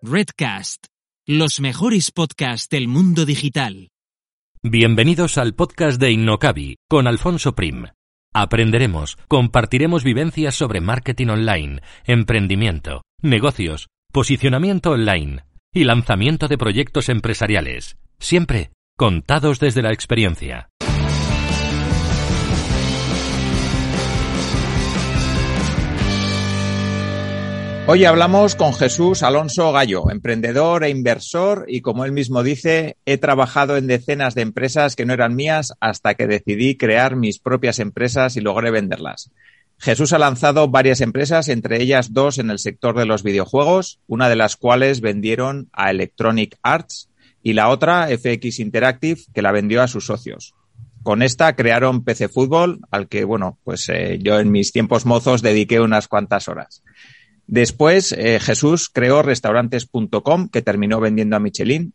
[0.00, 0.86] Redcast,
[1.26, 3.88] los mejores podcasts del mundo digital.
[4.62, 7.86] Bienvenidos al podcast de Innocabi con Alfonso Prim.
[8.32, 15.42] Aprenderemos, compartiremos vivencias sobre marketing online, emprendimiento, negocios, posicionamiento online
[15.74, 20.68] y lanzamiento de proyectos empresariales, siempre contados desde la experiencia.
[27.90, 33.16] Hoy hablamos con Jesús Alonso Gallo, emprendedor e inversor y como él mismo dice, he
[33.16, 37.78] trabajado en decenas de empresas que no eran mías hasta que decidí crear mis propias
[37.78, 39.30] empresas y logré venderlas.
[39.78, 44.28] Jesús ha lanzado varias empresas, entre ellas dos en el sector de los videojuegos, una
[44.28, 47.08] de las cuales vendieron a Electronic Arts
[47.42, 50.52] y la otra, FX Interactive, que la vendió a sus socios.
[51.02, 55.40] Con esta crearon PC Fútbol, al que, bueno, pues eh, yo en mis tiempos mozos
[55.40, 56.82] dediqué unas cuantas horas.
[57.48, 61.94] Después, eh, Jesús creó restaurantes.com, que terminó vendiendo a Michelin,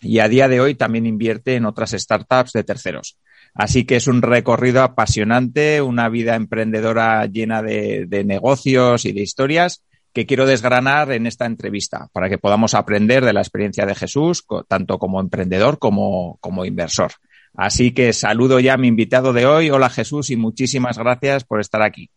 [0.00, 3.16] y a día de hoy también invierte en otras startups de terceros.
[3.54, 9.22] Así que es un recorrido apasionante, una vida emprendedora llena de, de, negocios y de
[9.22, 13.94] historias que quiero desgranar en esta entrevista para que podamos aprender de la experiencia de
[13.94, 17.12] Jesús, tanto como emprendedor como, como inversor.
[17.54, 19.70] Así que saludo ya a mi invitado de hoy.
[19.70, 22.10] Hola Jesús y muchísimas gracias por estar aquí.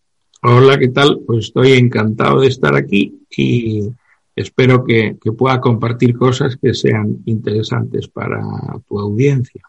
[0.47, 1.21] Hola, ¿qué tal?
[1.25, 3.81] Pues estoy encantado de estar aquí y
[4.35, 8.43] espero que, pueda compartir cosas que sean interesantes para
[8.87, 9.63] tu audiencia.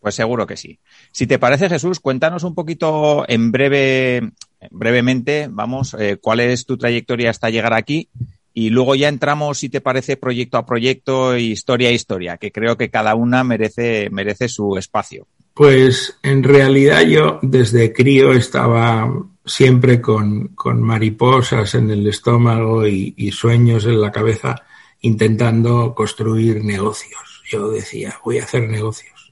[0.00, 0.78] Pues seguro que sí.
[1.12, 4.30] Si te parece, Jesús, cuéntanos un poquito en breve,
[4.70, 8.08] brevemente, vamos, eh, cuál es tu trayectoria hasta llegar aquí
[8.54, 12.78] y luego ya entramos, si te parece, proyecto a proyecto, historia a historia, que creo
[12.78, 15.26] que cada una merece, merece su espacio.
[15.60, 19.12] Pues en realidad yo desde crío estaba
[19.44, 24.62] siempre con, con mariposas en el estómago y, y, sueños en la cabeza
[25.02, 27.42] intentando construir negocios.
[27.46, 29.30] Yo decía, voy a hacer negocios.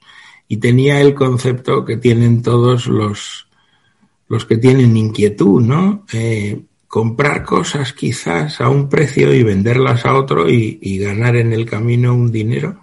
[0.48, 3.48] Y tenía el concepto que tienen todos los,
[4.28, 6.04] los que tienen inquietud, ¿no?
[6.12, 11.54] Eh, comprar cosas quizás a un precio y venderlas a otro y, y ganar en
[11.54, 12.82] el camino un dinero.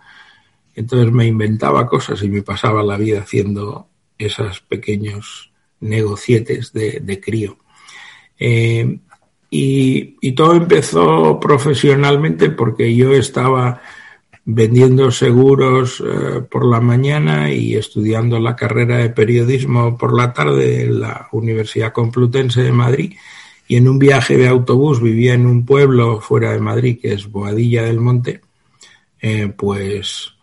[0.76, 3.88] Entonces me inventaba cosas y me pasaba la vida haciendo
[4.18, 7.58] esos pequeños negocietes de, crío.
[8.38, 9.00] Eh,
[9.50, 13.82] y, y, todo empezó profesionalmente porque yo estaba
[14.46, 20.84] vendiendo seguros eh, por la mañana y estudiando la carrera de periodismo por la tarde
[20.84, 23.14] en la Universidad Complutense de Madrid.
[23.68, 27.30] Y en un viaje de autobús vivía en un pueblo fuera de Madrid que es
[27.30, 28.42] Boadilla del Monte.
[29.20, 30.35] Eh, pues,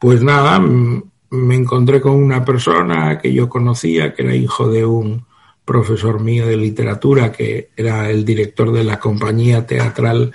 [0.00, 5.26] pues nada, me encontré con una persona que yo conocía, que era hijo de un
[5.62, 10.32] profesor mío de literatura, que era el director de la compañía teatral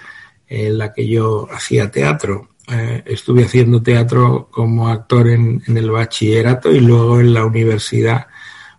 [0.47, 2.49] en la que yo hacía teatro.
[2.71, 8.27] Eh, estuve haciendo teatro como actor en, el bachillerato y luego en la universidad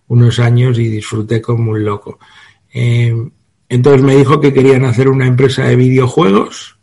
[0.06, 2.20] unos años y disfruté como un loco.
[2.72, 3.12] Eh,
[3.68, 6.75] entonces me dijo que querían hacer una empresa de videojuegos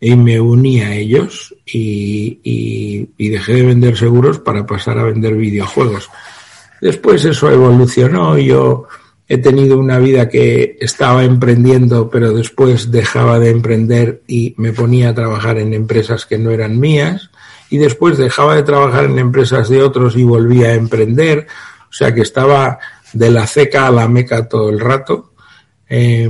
[0.00, 5.04] y me uní a ellos y, y, y, dejé de vender seguros para pasar a
[5.04, 6.10] vender videojuegos.
[6.80, 8.86] Después eso evolucionó, yo
[9.28, 15.10] he tenido una vida que estaba emprendiendo, pero después dejaba de emprender y me ponía
[15.10, 17.30] a trabajar en empresas que no eran mías,
[17.70, 21.46] y después dejaba de trabajar en empresas de otros y volvía a emprender,
[21.88, 22.78] o sea que estaba
[23.12, 25.32] de la ceca a la meca todo el rato.
[25.88, 26.28] Eh,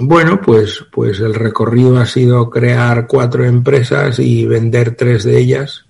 [0.00, 5.86] bueno, pues, pues el recorrido ha sido crear cuatro empresas y vender tres de ellas.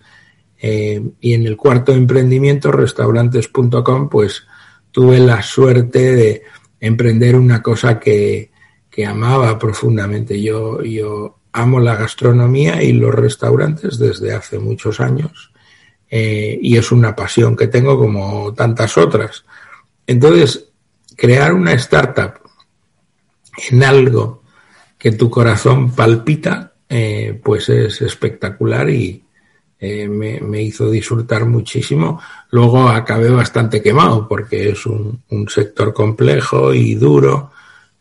[0.60, 4.46] Eh, y en el cuarto emprendimiento, restaurantes.com, pues
[4.90, 6.42] tuve la suerte de
[6.80, 8.50] emprender una cosa que,
[8.90, 10.40] que amaba profundamente.
[10.42, 15.52] Yo, yo amo la gastronomía y los restaurantes desde hace muchos años.
[16.10, 19.44] Eh, y es una pasión que tengo como tantas otras.
[20.06, 20.68] Entonces,
[21.16, 22.39] crear una startup
[23.70, 24.42] en algo
[24.98, 29.24] que tu corazón palpita, eh, pues es espectacular y
[29.82, 32.20] eh, me, hizo disfrutar muchísimo.
[32.50, 37.50] Luego acabé bastante quemado porque es un, sector complejo y duro,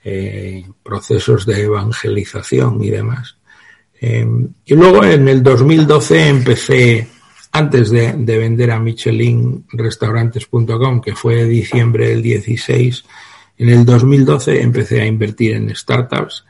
[0.03, 3.37] eh, procesos de evangelización y demás.
[4.01, 4.27] Eh,
[4.65, 7.07] y luego en el 2012 empecé,
[7.53, 13.05] antes de, de vender a Michelin Restaurantes.com, que fue diciembre del 16,
[13.59, 16.45] en el 2012 empecé a invertir en startups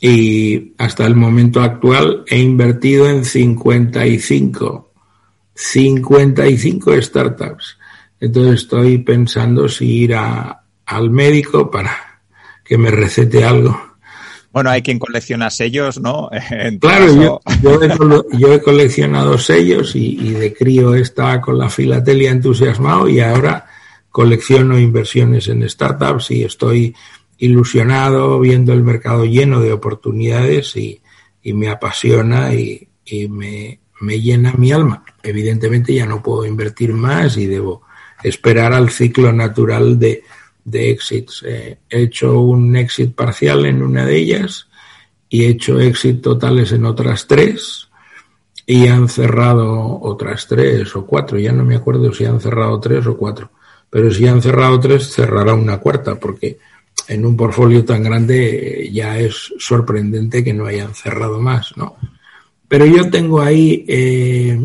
[0.00, 4.92] y hasta el momento actual he invertido en 55,
[5.54, 7.78] 55 startups.
[8.18, 11.94] Entonces estoy pensando si ir a, al médico para
[12.64, 13.78] que me recete algo,
[14.50, 16.30] Bueno, hay quien colecciona sellos, ¿no?
[16.80, 23.69] claro, yo, he, coleccionado sellos y, de crío estaba con la filatelia entusiasmado y ahora
[24.10, 26.94] colecciono inversiones en startups y estoy
[27.38, 31.00] ilusionado viendo el mercado lleno de oportunidades y,
[31.42, 32.88] me apasiona y,
[33.28, 35.04] me, me llena mi alma.
[35.22, 37.82] Evidentemente ya no puedo invertir más y debo
[38.22, 40.22] esperar al ciclo natural de,
[40.64, 41.42] de exits.
[41.46, 44.68] Eh, he hecho un exit parcial en una de ellas
[45.28, 47.88] y he hecho exit totales en otras tres
[48.66, 51.38] y han cerrado otras tres o cuatro.
[51.38, 53.50] Ya no me acuerdo si han cerrado tres o cuatro.
[53.90, 56.58] Pero si han cerrado tres, cerrará una cuarta, porque
[57.08, 61.96] en un portfolio tan grande eh, ya es sorprendente que no hayan cerrado más, ¿no?
[62.68, 64.60] Pero yo tengo ahí eh,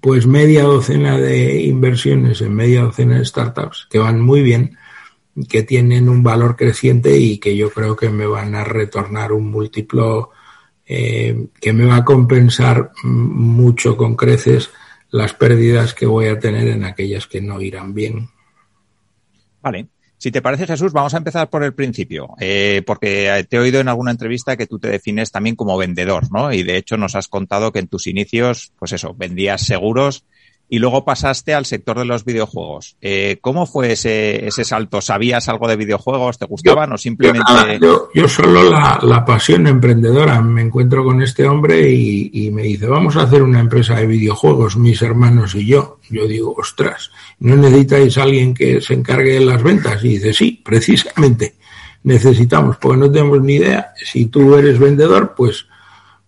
[0.00, 4.78] pues media docena de inversiones en media docena de startups que van muy bien
[5.48, 9.50] que tienen un valor creciente y que yo creo que me van a retornar un
[9.50, 10.30] múltiplo
[10.86, 14.70] eh, que me va a compensar mucho con creces
[15.10, 18.28] las pérdidas que voy a tener en aquellas que no irán bien.
[19.62, 19.88] Vale.
[20.18, 23.80] Si te parece, Jesús, vamos a empezar por el principio, eh, porque te he oído
[23.80, 26.52] en alguna entrevista que tú te defines también como vendedor, ¿no?
[26.52, 30.26] Y de hecho nos has contado que en tus inicios, pues eso, vendías seguros
[30.72, 32.96] y luego pasaste al sector de los videojuegos.
[33.00, 35.00] Eh, ¿Cómo fue ese, ese salto?
[35.00, 36.38] ¿Sabías algo de videojuegos?
[36.38, 37.80] ¿Te gustaban o simplemente...?
[38.14, 40.40] Yo, solo la, pasión emprendedora.
[40.40, 44.76] Me encuentro con este hombre y, me dice, vamos a hacer una empresa de videojuegos,
[44.76, 45.98] mis hermanos y yo.
[46.08, 50.04] Yo digo, ostras, ¿no necesitáis alguien que se encargue de las ventas?
[50.04, 51.56] Y dice, sí, precisamente
[52.04, 53.92] necesitamos, porque no tenemos ni idea.
[53.96, 55.66] Si tú eres vendedor, pues,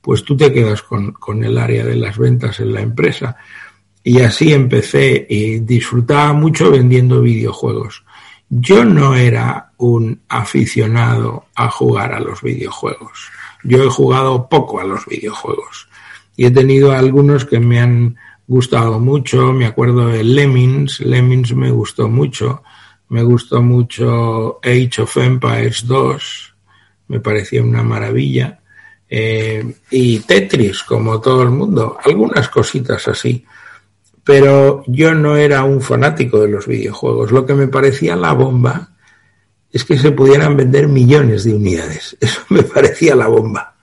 [0.00, 3.36] pues tú te quedas con, con el área de las ventas en la empresa.
[4.04, 8.04] Y así empecé y disfrutaba mucho vendiendo videojuegos.
[8.48, 13.30] Yo no era un aficionado a jugar a los videojuegos.
[13.64, 15.88] Yo he jugado poco a los videojuegos.
[16.36, 18.16] Y he tenido algunos que me han
[18.46, 19.52] gustado mucho.
[19.52, 21.00] Me acuerdo de Lemmings.
[21.00, 22.62] Lemmings me gustó mucho.
[23.08, 26.54] Me gustó mucho Age of Empires 2.
[27.08, 28.60] Me parecía una maravilla.
[29.08, 31.96] Eh, y Tetris, como todo el mundo.
[32.04, 33.44] Algunas cositas así
[34.24, 37.32] pero yo no era un fanático de los videojuegos.
[37.32, 38.90] Lo que me parecía la bomba
[39.72, 42.16] es que se pudieran vender millones de unidades.
[42.20, 43.76] Eso me parecía la bomba.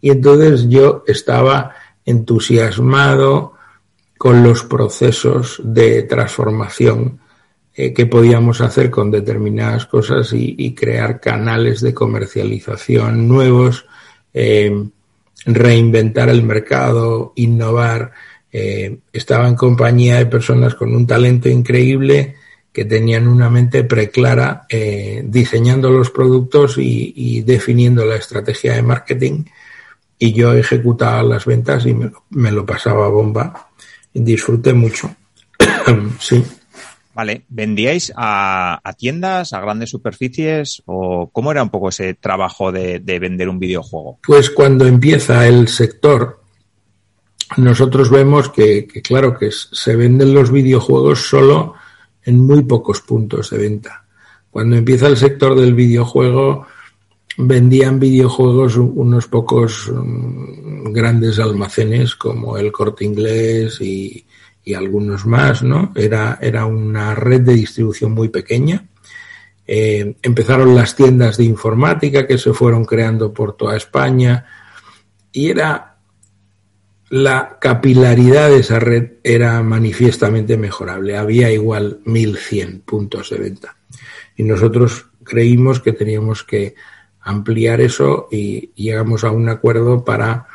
[0.00, 1.74] Y entonces yo estaba
[2.04, 3.54] entusiasmado
[4.18, 7.20] con los procesos de transformación
[7.74, 13.86] eh, que podíamos hacer con determinadas cosas y, crear canales de comercialización nuevos,
[14.34, 14.88] eh,
[15.46, 18.12] reinventar el mercado, innovar
[18.52, 22.36] eh, estaba en compañía de personas con un talento increíble
[22.70, 29.44] que tenían una mente preclara eh, diseñando los productos y, definiendo la estrategia de marketing
[30.18, 33.70] y yo ejecutaba las ventas y me, lo pasaba a bomba
[34.12, 35.14] y disfruté mucho.
[36.20, 36.42] sí.
[37.14, 43.18] Vale, ¿vendíais a, tiendas, a grandes superficies o cómo era un poco ese trabajo de
[43.20, 44.18] vender un videojuego?
[44.26, 46.41] Pues cuando empieza el sector
[47.56, 51.74] nosotros vemos que, claro, que se venden los videojuegos solo
[52.24, 54.04] en muy pocos puntos de venta.
[54.50, 56.66] Cuando empieza el sector del videojuego,
[57.38, 64.24] vendían videojuegos unos pocos mm, grandes almacenes como el Corte Inglés y,
[64.76, 65.92] algunos más, ¿no?
[65.96, 68.86] Era, era una red de distribución muy pequeña.
[69.66, 74.46] Eh, empezaron las tiendas de informática que se fueron creando por toda España
[75.32, 75.91] y era
[77.12, 81.18] la capilaridad de esa red era manifiestamente mejorable.
[81.18, 83.76] Había igual 1.100 puntos de venta.
[84.34, 86.74] Y nosotros creímos que teníamos que
[87.20, 90.46] ampliar eso y llegamos a un acuerdo para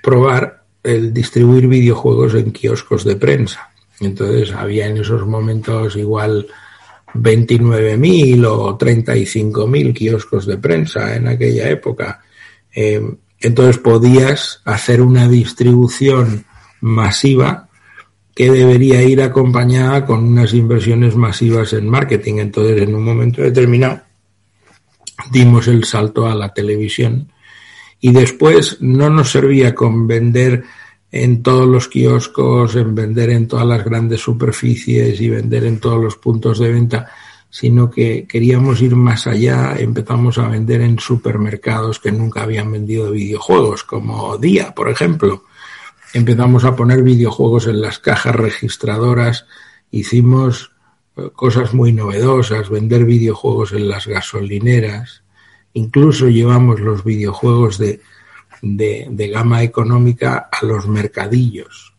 [0.00, 3.70] probar el distribuir videojuegos en kioscos de prensa.
[3.98, 6.46] Entonces había en esos momentos igual
[7.12, 12.22] 29.000 o 35.000 kioscos de prensa en aquella época.
[12.72, 13.02] Eh,
[13.46, 16.46] entonces podías hacer una distribución
[16.80, 17.68] masiva
[18.34, 22.38] que debería ir acompañada con unas inversiones masivas en marketing.
[22.38, 24.02] Entonces, en un momento determinado,
[25.30, 27.30] dimos el salto a la televisión
[28.00, 30.64] y después no nos servía con vender
[31.12, 36.02] en todos los kioscos, en vender en todas las grandes superficies y vender en todos
[36.02, 37.08] los puntos de venta,
[37.54, 43.12] sino que queríamos ir más allá, empezamos a vender en supermercados que nunca habían vendido
[43.12, 45.44] videojuegos, como Día, por ejemplo.
[46.12, 49.46] Empezamos a poner videojuegos en las cajas registradoras,
[49.92, 50.72] hicimos
[51.16, 55.22] eh, cosas muy novedosas, vender videojuegos en las gasolineras,
[55.76, 58.00] Incluso llevamos los videojuegos de,
[58.62, 61.93] de, gama económica a los mercadillos.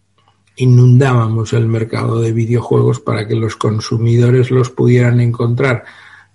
[0.58, 5.84] Inundábamos el mercado de videojuegos para que los consumidores los pudieran encontrar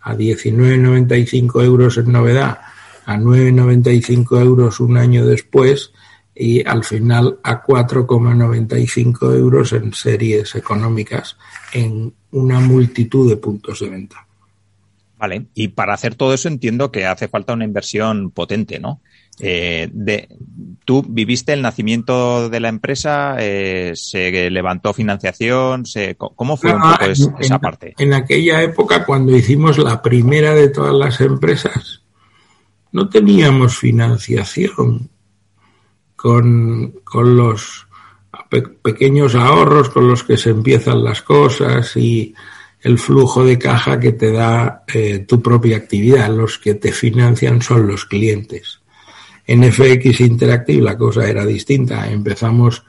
[0.01, 2.59] a 19,95 euros en novedad,
[3.07, 5.93] a 9,95 euros un año después
[6.35, 11.37] y al final a 4,95 euros en series económicas
[11.73, 14.27] en una multitud de puntos de venta.
[15.19, 19.03] Vale, y para hacer todo eso entiendo que hace falta una inversión potente, ¿no?
[19.41, 20.29] Eh, de,
[20.85, 23.37] ¿Tú viviste el nacimiento de la empresa?
[23.39, 25.87] Eh, ¿Se levantó financiación?
[25.87, 27.05] Se, ¿Cómo fue un poco
[27.39, 27.95] esa parte?
[27.99, 32.03] En aquella época, cuando hicimos la primera de todas las empresas,
[32.93, 35.09] no teníamos financiación
[36.17, 37.87] con, con los
[38.83, 42.35] pequeños ahorros con los que se empiezan las cosas y
[42.81, 46.35] el flujo de caja que te da eh, tu propia actividad.
[46.35, 48.80] Los que te financian son los clientes.
[49.51, 52.09] En FX Interactive la cosa era distinta.
[52.09, 52.85] Empezamos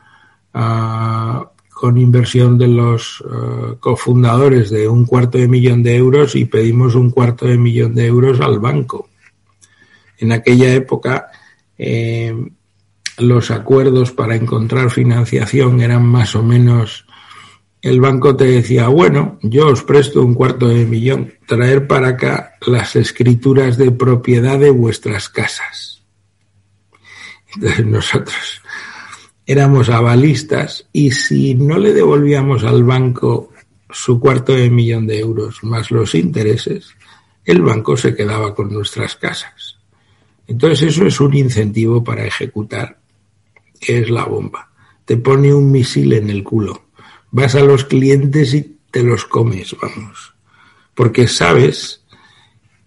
[0.53, 6.45] ah, con inversión de los ah, cofundadores de un cuarto de millón de euros y
[6.45, 9.09] pedimos un cuarto de millón de euros al banco.
[10.19, 11.31] En aquella época
[11.79, 12.31] eh,
[13.17, 17.07] los acuerdos para encontrar financiación eran más o menos
[17.81, 22.53] el banco te decía, bueno, yo os presto un cuarto de millón, traer para acá
[22.67, 25.90] las escrituras de propiedad de vuestras casas.
[27.85, 28.61] Nosotros
[29.45, 33.51] éramos avalistas y si no le devolvíamos al banco
[33.89, 36.95] su cuarto de millón de euros más los intereses,
[37.43, 39.77] el banco se quedaba con nuestras casas.
[40.47, 42.99] Entonces eso es un incentivo para ejecutar,
[43.79, 44.71] que es la bomba.
[45.05, 46.85] Te pone un misil en el culo.
[47.31, 50.33] Vas a los clientes y te los comes, vamos.
[50.93, 52.03] Porque sabes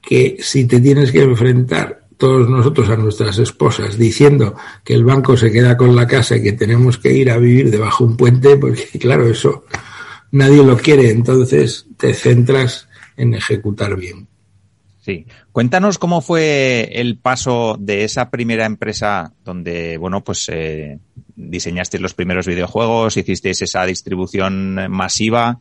[0.00, 4.54] que si te tienes que enfrentar todos nosotros a nuestras esposas diciendo
[4.84, 7.70] que el banco se queda con la casa y que tenemos que ir a vivir
[7.70, 9.64] debajo de un puente, porque claro, eso
[10.30, 14.28] nadie lo quiere, entonces te centras en ejecutar bien.
[15.04, 15.26] Sí.
[15.52, 20.98] Cuéntanos cómo fue el paso de esa primera empresa donde, bueno, pues eh,
[21.36, 25.60] diseñasteis los primeros videojuegos, hicisteis esa distribución masiva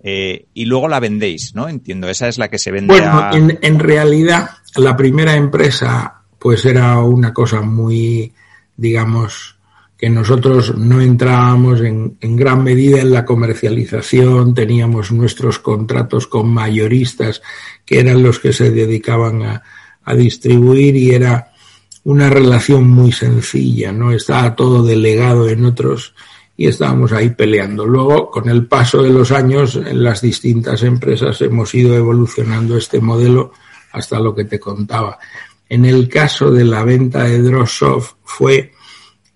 [0.00, 1.68] eh, y luego la vendéis, ¿no?
[1.68, 2.94] Entiendo, esa es la que se vende.
[2.94, 8.32] Bueno, en, realidad la primera empresa pues era una cosa muy,
[8.76, 9.56] digamos,
[9.96, 16.52] que nosotros no entrábamos en, en, gran medida en la comercialización, teníamos nuestros contratos con
[16.52, 17.40] mayoristas
[17.86, 19.62] que eran los que se dedicaban a,
[20.04, 21.52] a distribuir y era
[22.02, 24.12] una relación muy sencilla, ¿no?
[24.12, 26.14] Estaba todo delegado en otros
[26.56, 27.86] y estábamos ahí peleando.
[27.86, 33.00] Luego, con el paso de los años, en las distintas empresas hemos ido evolucionando este
[33.00, 33.52] modelo
[33.94, 35.18] hasta lo que te contaba.
[35.68, 38.72] En el caso de la venta de Drossoft fue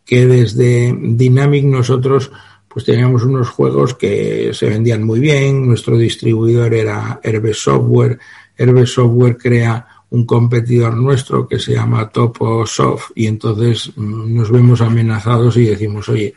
[0.05, 2.31] que desde Dynamic nosotros
[2.67, 8.19] pues teníamos unos juegos que se vendían muy bien, nuestro distribuidor era Herbe Software,
[8.57, 14.51] Herbe Software crea un competidor nuestro que se llama Topo Soft y entonces mm, nos
[14.51, 16.35] vemos amenazados y decimos, oye,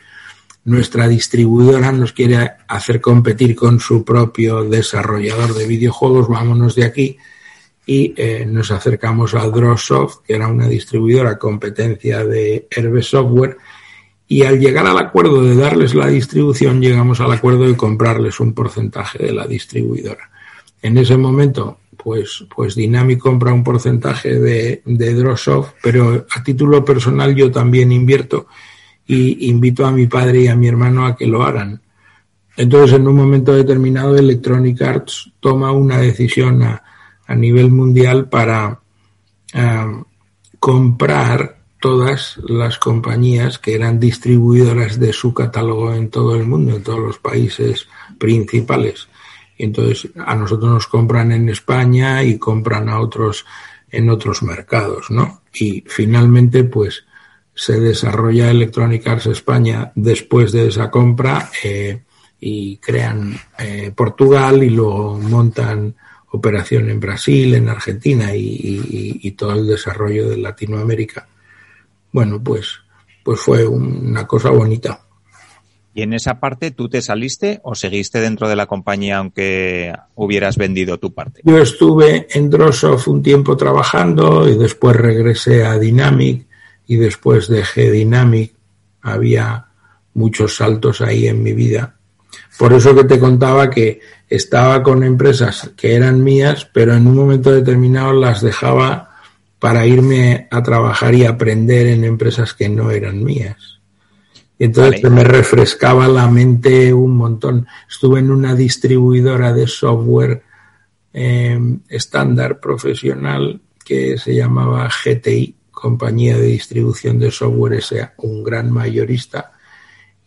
[0.64, 7.18] nuestra distribuidora nos quiere hacer competir con su propio desarrollador de videojuegos, vámonos de aquí
[7.84, 13.56] y eh, nos acercamos a Drawsoft, que era una distribuidora competencia de Herbe Software,
[14.28, 18.54] y al llegar al acuerdo de darles la distribución, llegamos al acuerdo de comprarles un
[18.54, 20.30] porcentaje de la distribuidora.
[20.80, 25.36] En ese momento, pues, pues Dynamic compra un porcentaje de, de
[25.82, 28.46] pero a título personal yo también invierto
[29.06, 31.82] y invito a mi padre y a mi hermano a que lo hagan.
[32.56, 36.82] Entonces, en un momento determinado, Electronic Arts toma una decisión a,
[37.34, 38.80] nivel mundial para
[39.54, 40.02] ah,
[40.58, 46.82] comprar todas las compañías que eran distribuidoras de su catálogo en todo el mundo, en
[46.82, 49.08] todos los países principales.
[49.58, 53.44] entonces a nosotros nos compran en España y compran a otros
[53.92, 55.42] en otros mercados, ¿no?
[55.52, 57.04] Y finalmente, pues,
[57.54, 62.02] se desarrolla Electronic Arts España después de esa compra eh,
[62.40, 65.94] y crean eh, Portugal y luego montan
[66.32, 71.26] operación en Brasil, en Argentina y, todo el desarrollo de Latinoamérica.
[72.10, 72.78] Bueno, pues,
[73.22, 75.00] pues fue una cosa bonita.
[75.94, 80.56] ¿Y en esa parte tú te saliste o seguiste dentro de la compañía aunque hubieras
[80.56, 81.42] vendido tu parte?
[81.44, 86.46] Yo estuve en Drossoft un tiempo trabajando y después regresé a Dynamic
[86.86, 88.54] y después de G-Dynamic
[89.02, 89.66] había
[90.14, 91.98] muchos saltos ahí en mi vida.
[92.58, 97.16] Por eso que te contaba que estaba con empresas que eran mías, pero en un
[97.16, 99.10] momento determinado las dejaba
[99.58, 103.80] para irme a trabajar y aprender en empresas que no eran mías.
[104.58, 107.66] Y entonces me refrescaba la mente un montón.
[107.88, 110.42] Estuve en una distribuidora de software
[111.12, 118.70] em, estándar profesional que se llamaba GTI, Compañía de Distribución de Software S.A., un gran
[118.70, 119.52] mayorista.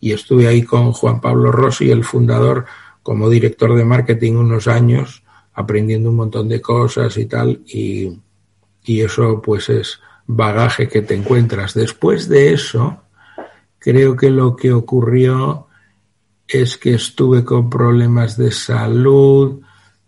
[0.00, 2.66] Y estuve ahí con Juan Pablo Rossi, el fundador,
[3.02, 5.22] como director de marketing unos años,
[5.54, 7.62] aprendiendo un montón de cosas y tal.
[7.66, 8.20] Y
[8.86, 11.74] y eso pues es bagaje que te encuentras.
[11.74, 13.02] Después de eso,
[13.78, 15.66] creo que lo que ocurrió
[16.46, 19.60] es que estuve con problemas de salud,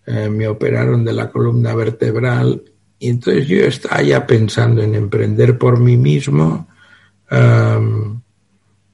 [0.07, 2.63] eh, me operaron de la columna vertebral
[3.01, 6.69] y entonces yo estaba ya pensando en emprender por mí mismo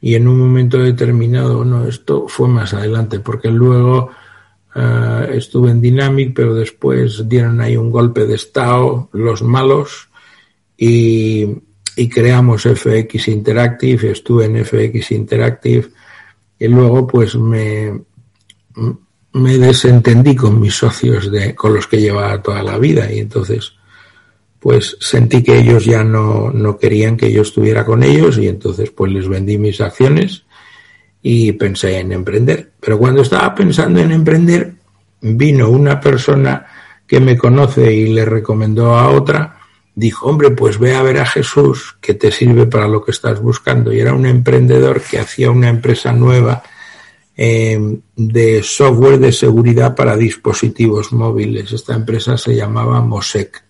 [0.05, 4.11] y en un momento determinado, no, esto fue más adelante, porque luego
[4.75, 10.11] eh, estuve en Dynamic, pero después dieron ahí un golpe de estado los malos
[10.77, 11.57] y,
[12.13, 15.89] creamos FX Interactive, estuve en FX Interactive
[16.59, 17.99] y luego pues me,
[19.33, 23.73] me desentendí con mis socios de, con los que llevaba toda la vida y entonces
[24.65, 28.89] pues sentí que ellos ya no, no querían que yo estuviera con ellos y entonces
[28.89, 30.47] pues les vendí mis acciones
[31.21, 32.71] y pensé en emprender.
[32.81, 34.73] Pero cuando estaba pensando en emprender,
[35.21, 36.67] vino una persona
[37.07, 39.59] que me conoce y le recomendó a otra,
[39.95, 43.43] dijo, hombre, pues ve a ver a Jesús que te sirve para lo que estás
[43.43, 43.93] buscando.
[43.93, 46.63] Y era un emprendedor que hacía una empresa nueva
[47.37, 51.71] eh, de software de seguridad para dispositivos móviles.
[51.71, 53.63] Esta empresa se llamaba Mosec.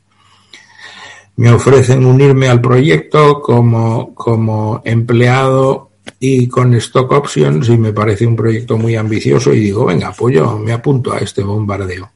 [1.37, 8.27] Me ofrecen unirme al proyecto como, como empleado y con stock options y me parece
[8.27, 12.11] un proyecto muy ambicioso y digo, venga, pues yo me apunto a este bombardeo.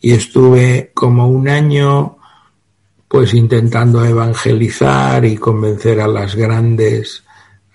[0.00, 2.16] Y estuve como un año
[3.08, 7.24] pues intentando evangelizar y convencer a las grandes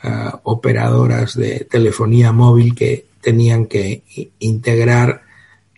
[0.01, 4.03] eh, operadoras de telefonía móvil que tenían que
[4.39, 5.23] integrar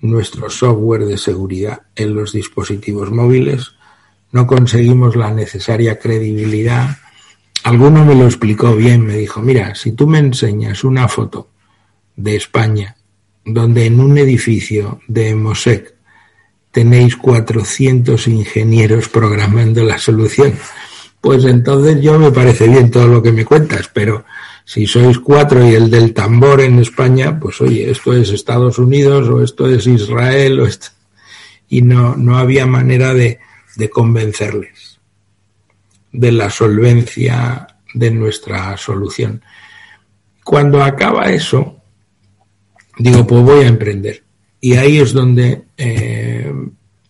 [0.01, 3.71] nuestro software de seguridad en los dispositivos móviles.
[4.31, 6.97] No conseguimos la necesaria credibilidad.
[7.63, 11.49] Alguno me lo explicó bien, me dijo, mira, si tú me enseñas una foto
[12.15, 12.95] de España
[13.45, 15.93] donde en un edificio de Mosec
[16.71, 20.53] tenéis 400 ingenieros programando la solución,
[21.21, 24.25] pues entonces yo me parece bien todo lo que me cuentas, pero
[24.65, 29.29] si sois cuatro y el del tambor en España, pues oye, esto es Estados Unidos
[29.29, 30.87] o esto es Israel o esto...
[31.69, 33.39] y no, no había manera de,
[33.77, 34.97] de convencerles
[36.11, 39.41] de la solvencia de nuestra solución.
[40.43, 41.77] Cuando acaba eso,
[42.97, 44.23] digo, pues voy a emprender.
[44.59, 46.51] Y ahí es donde eh,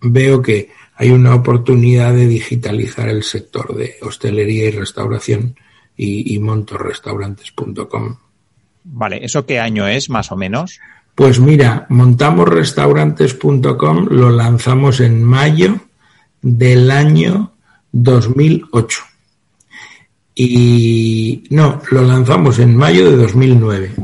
[0.02, 5.56] veo que hay una oportunidad de digitalizar el sector de hostelería y restauración
[5.96, 8.18] y, y montorrestaurantes.com.
[8.84, 10.82] Vale, ¿eso qué año es más o menos?
[11.16, 15.87] Pues mira, montamosrestaurantes.com lo lanzamos en mayo
[16.42, 17.54] del año
[17.92, 19.00] 2008.
[20.36, 23.96] Y no, lo lanzamos en mayo de 2009.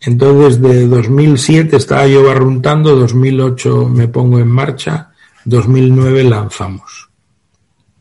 [0.00, 5.10] Entonces, de 2007 estaba yo barruntando, 2008 me pongo en marcha,
[5.44, 7.10] 2009 lanzamos.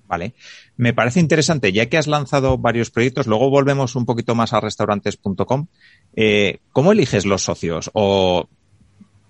[0.07, 0.33] Vale.
[0.77, 4.61] Me parece interesante, ya que has lanzado varios proyectos, luego volvemos un poquito más a
[4.61, 5.67] restaurantes.com.
[6.15, 7.91] Eh, ¿Cómo eliges los socios?
[7.91, 8.47] ¿O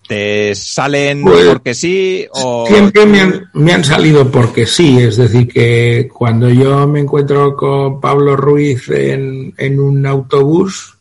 [0.09, 2.65] ¿Te salen pues, porque sí o...?
[2.65, 7.55] Siempre me han, me han, salido porque sí, es decir, que cuando yo me encuentro
[7.55, 10.97] con Pablo Ruiz en, en un autobús,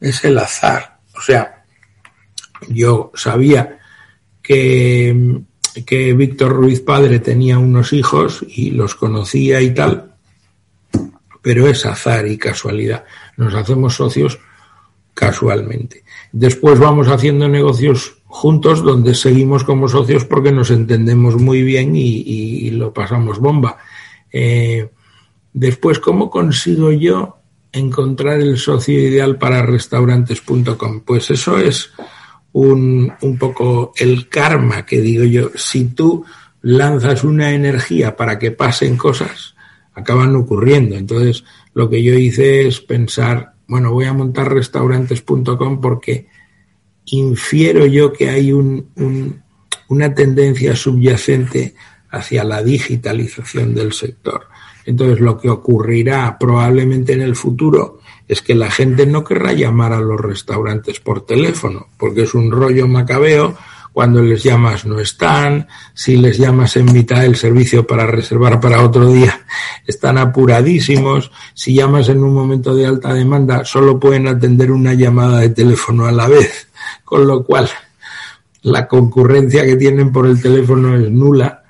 [0.00, 0.98] es el azar.
[1.16, 1.62] O sea,
[2.68, 3.78] yo sabía
[4.42, 5.40] que,
[5.86, 10.16] que Víctor Ruiz padre tenía unos hijos y los conocía y tal,
[11.42, 13.04] pero es azar y casualidad.
[13.36, 14.40] Nos hacemos socios
[15.14, 16.02] casualmente.
[16.32, 22.70] Después vamos haciendo negocios juntos donde seguimos como socios porque nos entendemos muy bien y,
[22.70, 23.76] lo pasamos bomba.
[24.32, 24.88] Eh,
[25.52, 27.36] después, ¿cómo consigo yo
[27.72, 31.02] encontrar el socio ideal para restaurantes.com?
[31.04, 31.90] Pues eso es
[32.52, 35.50] un, un poco el karma que digo yo.
[35.54, 36.24] Si tú
[36.62, 39.54] lanzas una energía para que pasen cosas,
[39.92, 40.96] acaban ocurriendo.
[40.96, 46.31] Entonces, lo que yo hice es pensar, bueno, voy a montar restaurantes.com porque
[47.06, 51.74] infiero yo que hay una tendencia subyacente
[52.10, 54.46] hacia la digitalización del sector.
[54.84, 59.92] Entonces, lo que ocurrirá probablemente en el futuro es que la gente no querrá llamar
[59.92, 63.56] a los restaurantes por teléfono, porque es un rollo macabeo.
[63.92, 68.82] Cuando les llamas no están, si les llamas en mitad del servicio para reservar para
[68.82, 69.44] otro día,
[69.86, 75.40] están apuradísimos, si llamas en un momento de alta demanda, solo pueden atender una llamada
[75.40, 76.68] de teléfono a la vez,
[77.12, 77.68] con lo cual
[78.62, 81.62] la concurrencia que tienen por el teléfono es nula.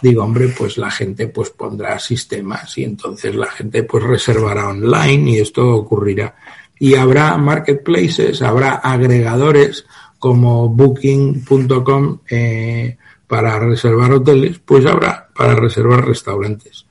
[0.00, 5.32] Digo, hombre, pues la gente pues pondrá sistemas y entonces la gente pues reservará online
[5.32, 6.34] y esto ocurrirá.
[6.78, 9.84] Y habrá marketplaces, habrá agregadores
[10.18, 16.85] como booking.com eh, para reservar hoteles, pues habrá para reservar restaurantes.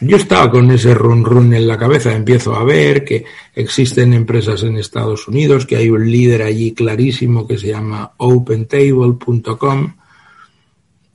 [0.00, 4.62] Yo estaba con ese run run en la cabeza, empiezo a ver que existen empresas
[4.62, 9.94] en Estados Unidos, que hay un líder allí clarísimo que se llama opentable.com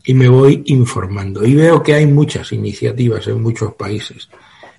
[0.05, 4.27] y me voy informando y veo que hay muchas iniciativas en muchos países.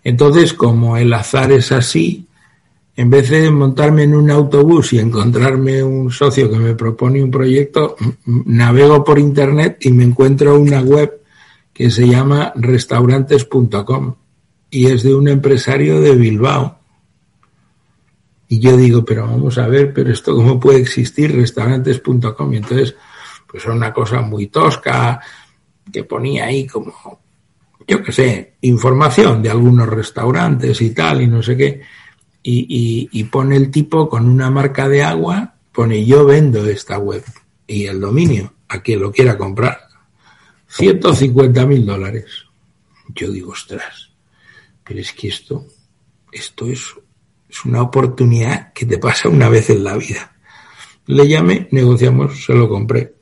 [0.02, 2.26] Entonces, como el azar es así,
[2.96, 7.30] en vez de montarme en un autobús y encontrarme un socio que me propone un
[7.30, 11.23] proyecto, navego por internet y me encuentro una web
[11.74, 14.14] que se llama restaurantes.com
[14.70, 16.78] y es de un empresario de Bilbao.
[18.48, 22.52] Y yo digo, pero vamos a ver, pero esto cómo puede existir, restaurantes.com.
[22.52, 22.94] Y entonces,
[23.46, 25.20] pues una cosa muy tosca,
[25.92, 27.20] que ponía ahí como,
[27.86, 31.80] yo qué sé, información de algunos restaurantes y tal, y no sé qué.
[32.42, 37.24] Y, y pone el tipo con una marca de agua, pone yo vendo esta web
[37.66, 39.93] y el dominio a quien lo quiera comprar.
[40.76, 42.46] 150 mil dólares.
[43.14, 44.10] Yo digo, ostras,
[44.82, 45.66] pero es que esto,
[46.32, 46.94] esto es,
[47.48, 50.36] es una oportunidad que te pasa una vez en la vida.
[51.06, 53.14] Le llamé, negociamos, se lo compré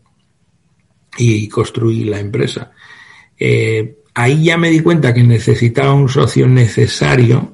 [1.19, 2.73] y construí la empresa.
[3.39, 7.53] Eh, ahí ya me di cuenta que necesitaba un socio necesario,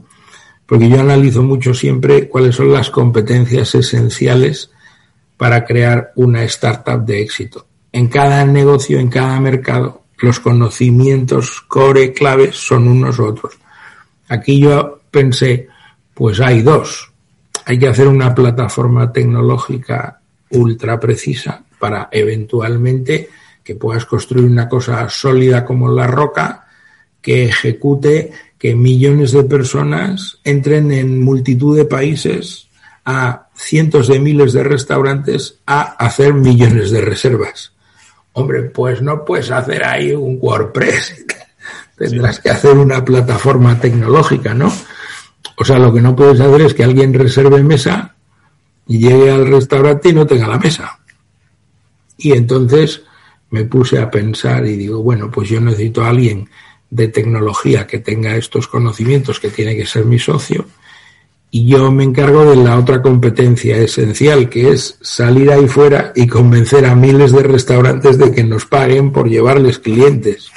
[0.65, 4.71] porque yo analizo mucho siempre cuáles son las competencias esenciales
[5.37, 7.67] para crear una startup de éxito
[7.99, 13.59] en cada negocio, en cada mercado, los conocimientos core claves son unos otros.
[14.29, 15.67] Aquí yo pensé,
[16.15, 17.11] pues hay dos.
[17.65, 23.29] Hay que hacer una plataforma tecnológica ultra precisa para eventualmente
[23.65, 26.69] que puedas construir una cosa sólida como la roca
[27.21, 32.69] que ejecute que millones de personas entren en multitud de países
[33.05, 37.73] a cientos de miles de restaurantes a hacer millones de reservas.
[38.38, 41.27] Hombre, pues no puedes hacer ahí un WordPress.
[41.96, 44.72] Tendrás que hacer una plataforma tecnológica, ¿no?
[45.57, 48.14] O sea, lo que no puedes hacer es que alguien reserve mesa
[48.87, 51.01] y llegue al restaurante y no tenga la mesa.
[52.16, 53.03] Y entonces
[53.51, 56.48] me puse a pensar y digo, bueno, pues yo necesito a alguien
[56.90, 60.64] de tecnología que tenga estos conocimientos, que tiene que ser mi socio,
[61.51, 66.27] y yo me encargo de la otra competencia esencial, que es salir ahí fuera y
[66.27, 70.51] convencer a miles de restaurantes de que nos paguen por llevarles clientes.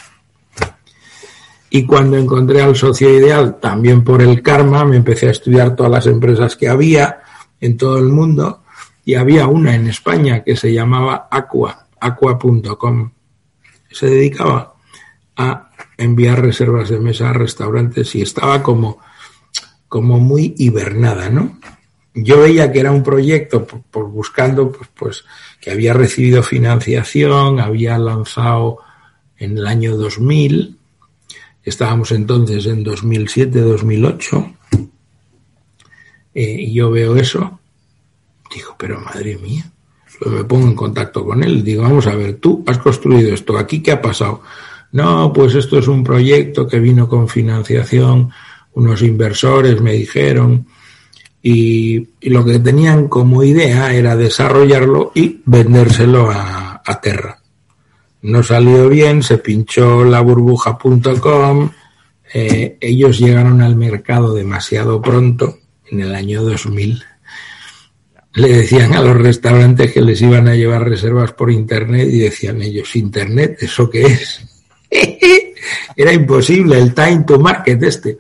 [1.70, 5.92] Y cuando encontré al socio ideal, también por el karma, me empecé a estudiar todas
[5.92, 7.22] las empresas que había
[7.62, 8.64] en todo el mundo
[9.06, 13.12] y había una en España que se llamaba Aqua, aqua.com.
[13.90, 14.74] Se dedicaba
[15.38, 19.00] a enviar reservas de mesa a restaurantes y estaba como
[19.92, 21.60] como muy hibernada, ¿no?
[22.14, 25.26] Yo veía que era un proyecto por, buscando, pues, pues,
[25.60, 28.78] que había recibido financiación, había lanzado
[29.38, 30.78] en el año 2000,
[31.66, 34.56] estábamos entonces en 2007-2008,
[36.36, 37.60] eh, y yo veo eso,
[38.56, 39.70] digo, pero madre mía,
[40.20, 43.58] pues me pongo en contacto con él, digo, vamos a ver, tú has construido esto,
[43.58, 44.42] ¿aquí qué ha pasado?
[44.94, 48.32] No, pues esto es un proyecto que vino con financiación
[48.74, 50.66] unos inversores me dijeron,
[51.44, 56.70] y, lo que tenían como idea era desarrollarlo y vendérselo a,
[57.02, 57.40] Terra.
[58.24, 61.72] No salió bien, se pinchó la burbuja.com,
[62.34, 65.58] eh, ellos llegaron al mercado demasiado pronto,
[65.90, 67.02] en el año 2000.
[68.34, 72.62] Le decían a los restaurantes que les iban a llevar reservas por Internet y decían
[72.62, 73.58] ellos, ¿Internet?
[73.62, 74.42] ¿Eso qué es?
[75.96, 78.18] Era imposible el time to market este.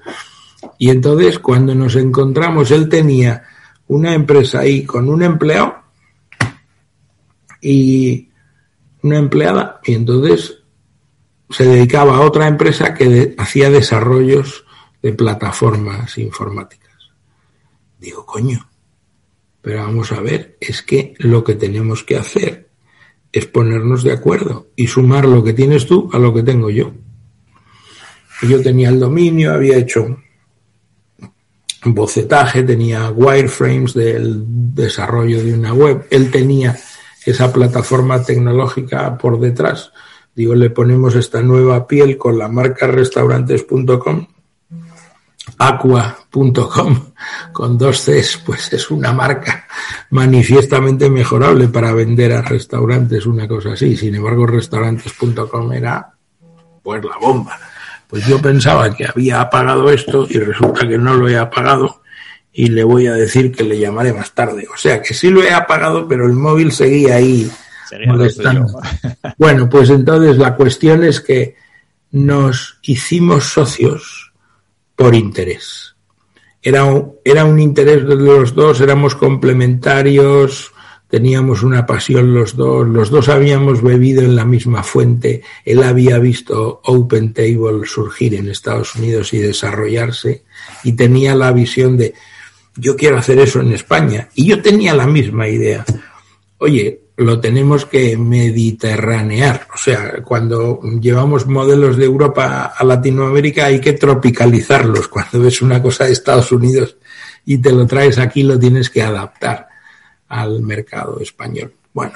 [0.82, 3.44] Y entonces cuando nos encontramos, él tenía
[3.86, 5.76] una empresa ahí con un empleado
[7.62, 8.30] y
[9.04, 10.58] una empleada, y entonces
[11.52, 14.65] se dedicaba a otra empresa que hacía desarrollos
[15.04, 17.12] de plataformas informáticas.
[18.00, 18.67] Digo, coño,
[19.62, 22.72] pero vamos a ver, es que lo que tenemos que hacer
[23.32, 26.91] es ponernos de acuerdo y sumar lo que tienes tú a lo que tengo yo.
[28.41, 30.17] Yo tenía el dominio, había hecho
[31.84, 36.78] bocetaje, tenía wireframes del desarrollo de una web, él tenía
[37.26, 39.91] esa plataforma tecnológica por detrás.
[40.36, 44.28] Digo, le ponemos esta nueva piel con la marca restaurantes.com,
[45.58, 47.12] aqua.com,
[47.52, 49.67] con dos Cs, pues es una marca
[50.12, 53.98] manifiestamente mejorable para vender a restaurantes, una cosa así.
[53.98, 56.13] Sin embargo, restaurantes.com era
[56.82, 57.60] pues la bomba.
[58.12, 62.02] Pues yo pensaba que había apagado esto y resulta que no lo he apagado
[62.52, 64.67] y le voy a decir que le llamaré más tarde.
[64.71, 67.50] O sea que sí lo he apagado, pero el móvil seguía ahí
[68.06, 68.67] molestando.
[69.38, 71.56] bueno, pues entonces la cuestión es que
[72.12, 74.34] nos hicimos socios
[74.97, 75.95] por interés.
[76.62, 80.74] Era un, era un interés de los dos, éramos complementarios,
[81.12, 86.17] teníamos una pasión los dos, los dos habíamos bebido en la misma fuente, él había
[86.19, 90.45] visto Open Table surgir en Estados Unidos y desarrollarse
[90.86, 92.13] y tenía la visión de
[92.78, 95.84] yo quiero hacer eso en España y yo tenía la misma idea.
[96.60, 103.82] Oye, lo tenemos que mediterranear, o sea, cuando llevamos modelos de Europa a Latinoamérica hay
[103.82, 106.95] que tropicalizarlos, cuando ves una cosa de Estados Unidos
[107.45, 109.71] y te lo traes aquí lo tienes que adaptar
[110.32, 111.74] al mercado español.
[111.94, 112.15] Bueno,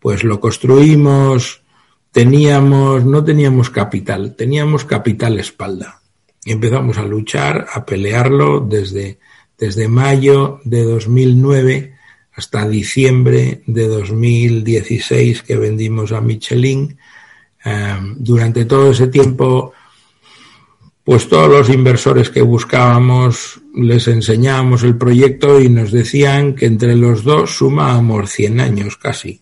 [0.00, 1.62] pues lo construimos,
[2.10, 6.00] teníamos, no teníamos capital, teníamos capital espalda.
[6.44, 9.18] Y empezamos a luchar, a pelearlo desde,
[9.56, 11.94] desde mayo de 2009
[12.32, 16.98] hasta diciembre de 2016 que vendimos a Michelin.
[17.64, 19.72] Em, durante todo ese tiempo
[21.06, 26.96] pues todos los inversores que buscábamos les enseñábamos el proyecto y nos decían que entre
[26.96, 29.40] los dos sumábamos 100 años casi,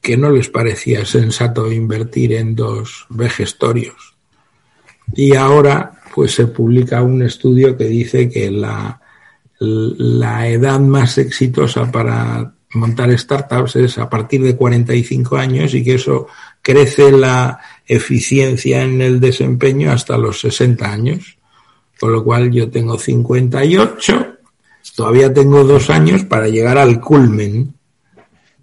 [0.00, 4.16] que no les parecía sensato invertir en dos vejestorios.
[5.14, 9.02] Y ahora pues se publica un estudio que dice que la,
[9.58, 15.96] la edad más exitosa para montar startups es a partir de 45 años y que
[15.96, 16.26] eso
[16.62, 21.38] crece la eficiencia en el desempeño hasta los 60 años.
[21.98, 24.36] Con lo cual yo tengo 58,
[24.96, 27.74] todavía tengo dos años para llegar al culmen.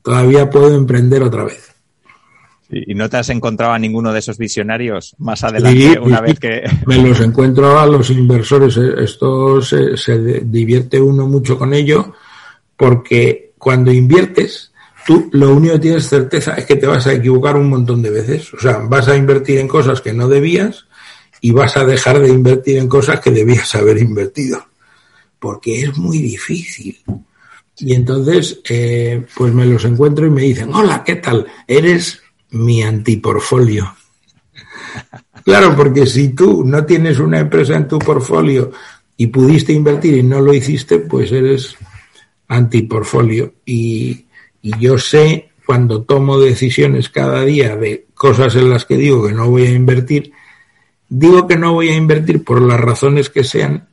[0.04, 1.72] Todavía puedo emprender otra vez.
[2.70, 6.64] ¿Y no te has encontrado a ninguno de esos visionarios más adelante una vez que...
[6.86, 8.78] Me los encuentro a los inversores.
[8.78, 12.14] Esto se, se divierte uno mucho con ello
[12.78, 14.71] porque cuando inviertes
[15.06, 18.10] tú lo único que tienes certeza es que te vas a equivocar un montón de
[18.10, 18.54] veces.
[18.54, 20.86] O sea, vas a invertir en cosas que no debías
[21.42, 24.66] y vas a dejar de invertir en cosas que debías haber invertido.
[25.40, 27.00] Porque es muy difícil.
[27.78, 31.48] Y entonces, eh, pues me los encuentro y me dicen, hola, ¿qué tal?
[31.68, 33.96] Eres mi antiportfolio.
[35.44, 38.72] Claro, porque si tú no tienes una empresa en tu portfolio
[39.18, 41.76] y pudiste invertir y no lo hiciste, pues eres
[42.48, 43.56] antiportfolio.
[43.66, 44.28] Y,
[44.62, 49.34] y yo sé cuando tomo decisiones cada día de cosas en las que digo que
[49.34, 50.34] no voy a invertir,
[51.10, 53.88] digo que no voy a invertir por las razones que sean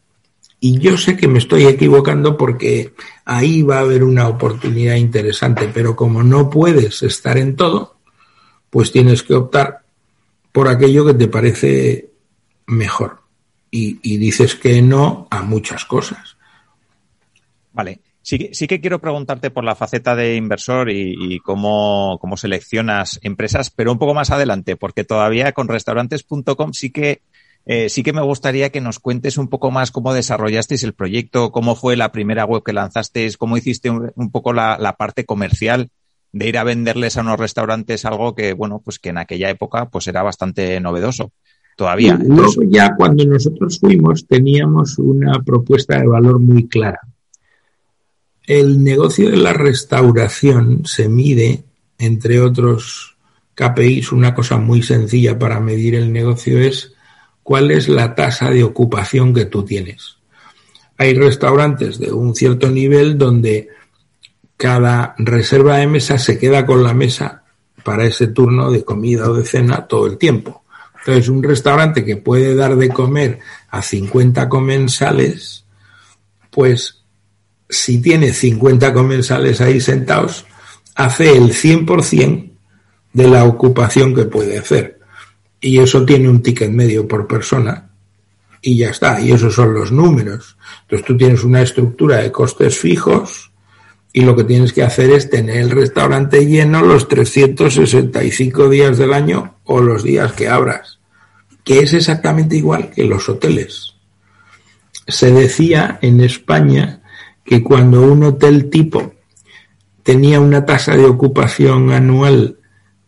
[0.61, 2.92] y yo sé que me estoy equivocando porque
[3.24, 7.96] ahí va a haber una oportunidad interesante, pero como no puedes estar en todo,
[8.70, 9.83] pues tienes que optar
[10.50, 12.11] por aquello que te parece
[12.66, 13.20] mejor.
[13.70, 16.37] Y, dices que no a muchas cosas.
[17.72, 18.00] Vale.
[18.28, 23.70] Sí, sí que quiero preguntarte por la faceta de inversor y, cómo, cómo, seleccionas empresas,
[23.70, 27.22] pero un poco más adelante, porque todavía con restaurantes.com sí que
[27.64, 31.52] eh, sí que me gustaría que nos cuentes un poco más cómo desarrollasteis el proyecto,
[31.52, 35.88] cómo fue la primera web que lanzasteis, cómo hiciste un, poco la, la, parte comercial
[36.30, 39.88] de ir a venderles a unos restaurantes algo que, bueno, pues que en aquella época
[39.88, 41.32] pues era bastante novedoso.
[41.78, 42.18] Todavía.
[42.22, 47.00] Luego ya cuando nosotros fuimos teníamos una propuesta de valor muy clara
[48.48, 51.64] el negocio de la restauración se mide,
[51.98, 53.16] entre otros
[53.54, 56.94] KPIs, una cosa muy sencilla para medir el negocio es
[57.42, 60.16] cuál es la tasa de ocupación que tú tienes.
[60.96, 63.68] Hay restaurantes de un cierto nivel donde
[64.56, 67.44] cada reserva de mesa se queda con la mesa
[67.84, 70.64] para ese turno de comida o de cena todo el tiempo.
[71.00, 75.66] Entonces, un restaurante que puede dar de comer a 50 comensales,
[76.50, 76.97] pues
[77.68, 80.46] si tiene 50 comensales ahí sentados,
[80.94, 82.50] hace el 100%
[83.12, 84.98] de la ocupación que puede hacer.
[85.61, 87.90] Y eso tiene un ticket medio por persona.
[88.62, 89.20] Y ya está.
[89.20, 90.57] Y esos son los números.
[90.83, 93.50] Entonces tú tienes una estructura de costes fijos
[94.12, 99.12] y lo que tienes que hacer es tener el restaurante lleno los 365 días del
[99.12, 100.98] año o los días que abras.
[101.64, 103.94] Que es exactamente igual que los hoteles.
[105.07, 107.02] Se decía en España
[107.48, 109.14] que cuando un hotel tipo
[110.02, 112.58] tenía una tasa de ocupación anual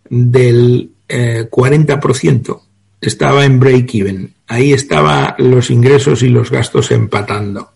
[0.09, 2.61] del 40%, eh,
[3.03, 4.33] estaba en break-even.
[4.47, 7.73] Ahí estaban los ingresos y los gastos empatando.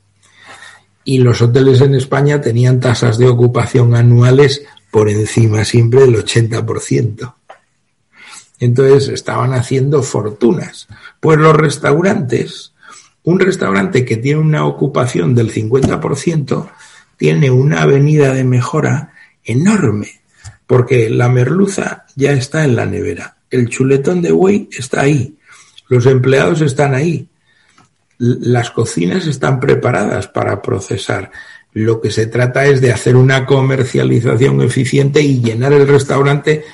[1.05, 7.35] Y los hoteles en España tenían tasas de ocupación anuales por encima siempre del 80%.
[8.59, 10.89] Entonces estaban haciendo fortunas.
[11.21, 12.73] Pues los restaurantes,
[13.25, 16.71] un restaurante que tiene una ocupación del 50%,
[17.17, 20.21] tiene una avenida de mejora enorme,
[20.67, 25.37] porque la merluza ya está en la nevera, el chuletón de buey está ahí,
[25.89, 27.29] los empleados están ahí,
[28.19, 31.31] las cocinas están preparadas para procesar.
[31.73, 36.65] Lo que se trata es de hacer una comercialización eficiente y llenar el restaurante,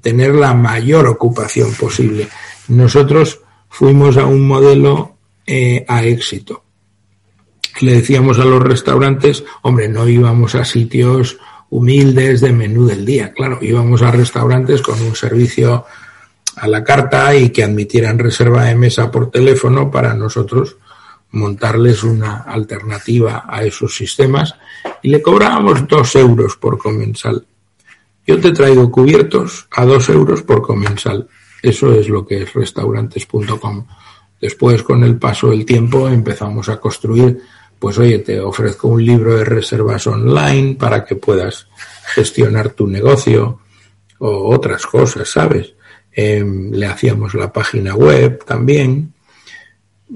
[0.00, 2.28] tener la mayor ocupación posible.
[2.68, 5.18] Nosotros fuimos a un modelo
[5.52, 6.62] eh, a éxito.
[7.80, 11.38] Le decíamos a los restaurantes, hombre, no íbamos a sitios
[11.70, 15.84] humildes de menú del día, claro, íbamos a restaurantes con un servicio
[16.54, 20.76] a la carta y que admitieran reserva de mesa por teléfono para nosotros
[21.32, 24.54] montarles una alternativa a esos sistemas
[25.02, 27.44] y le cobrábamos dos euros por comensal.
[28.24, 31.28] Yo te traigo cubiertos a dos euros por comensal.
[31.60, 33.86] Eso es lo que es restaurantes.com.
[34.40, 37.40] Después, con el paso del tiempo, empezamos a construir,
[37.78, 41.66] pues oye, te ofrezco un libro de reservas online para que puedas
[42.14, 43.60] gestionar tu negocio
[44.18, 45.74] o otras cosas, ¿sabes?
[46.12, 49.12] Em, le hacíamos la página web también.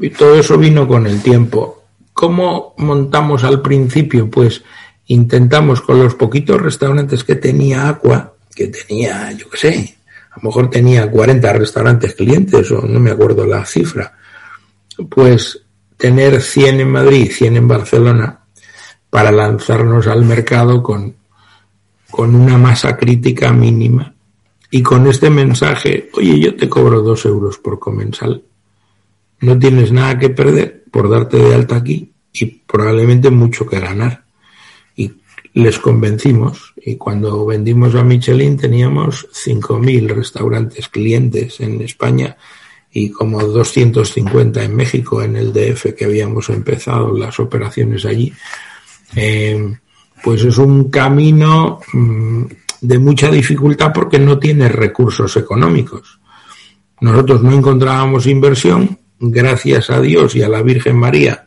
[0.01, 1.85] Y todo eso vino con el tiempo.
[2.13, 4.31] ¿Cómo montamos al principio?
[4.31, 4.63] Pues
[5.07, 9.94] intentamos con los poquitos restaurantes que tenía Aqua, que tenía, yo qué sé,
[10.35, 14.13] a lo mejor tenía 40 restaurantes clientes o no me acuerdo la cifra,
[15.09, 15.63] pues
[15.97, 18.41] tener 100 en Madrid, 100 en Barcelona
[19.11, 21.15] para lanzarnos al mercado con,
[22.11, 24.13] con una masa crítica mínima
[24.71, 28.43] y con este mensaje, oye, yo te cobro dos euros por comensal,
[29.41, 34.24] no tienes nada que perder por darte de alta aquí y probablemente mucho que ganar.
[35.55, 42.37] Les convencimos y cuando vendimos a Michelin teníamos 5.000 restaurantes clientes en España
[42.93, 48.33] y como 250 en México, en el DF que habíamos empezado las operaciones allí.
[49.15, 49.77] Eh,
[50.25, 52.43] pues es un camino mm,
[52.81, 56.19] de mucha dificultad porque no tiene recursos económicos.
[57.01, 61.47] Nosotros no encontrábamos inversión, gracias a Dios y a la Virgen María,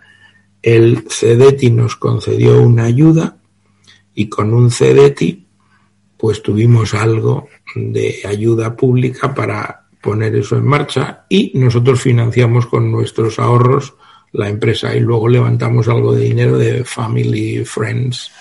[0.61, 3.37] el CEDETI nos concedió una ayuda
[4.17, 5.45] y con un CEDETI
[6.17, 12.91] pues tuvimos algo de ayuda pública para poner eso en marcha y nosotros financiamos con
[12.91, 13.93] nuestros ahorros
[14.31, 18.31] la empresa y luego levantamos algo de dinero de Family Friends.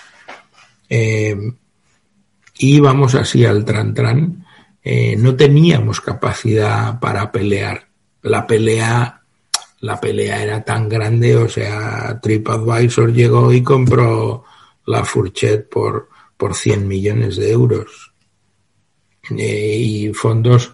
[0.88, 1.36] Eh,
[2.58, 4.46] y íbamos así al tran tran.
[4.82, 7.86] Eh, no teníamos capacidad para pelear.
[8.22, 9.20] La pelea,
[9.80, 14.44] la pelea era tan grande, o sea, TripAdvisor llegó y compró
[14.86, 18.12] la Fourchette por, por 100 millones de euros.
[19.36, 20.72] Eh, y fondos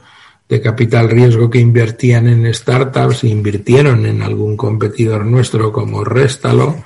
[0.48, 6.84] de capital riesgo que invertían en startups invirtieron en algún competidor nuestro como Réstalo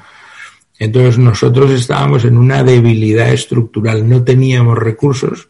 [0.79, 5.49] entonces nosotros estábamos en una debilidad estructural, no teníamos recursos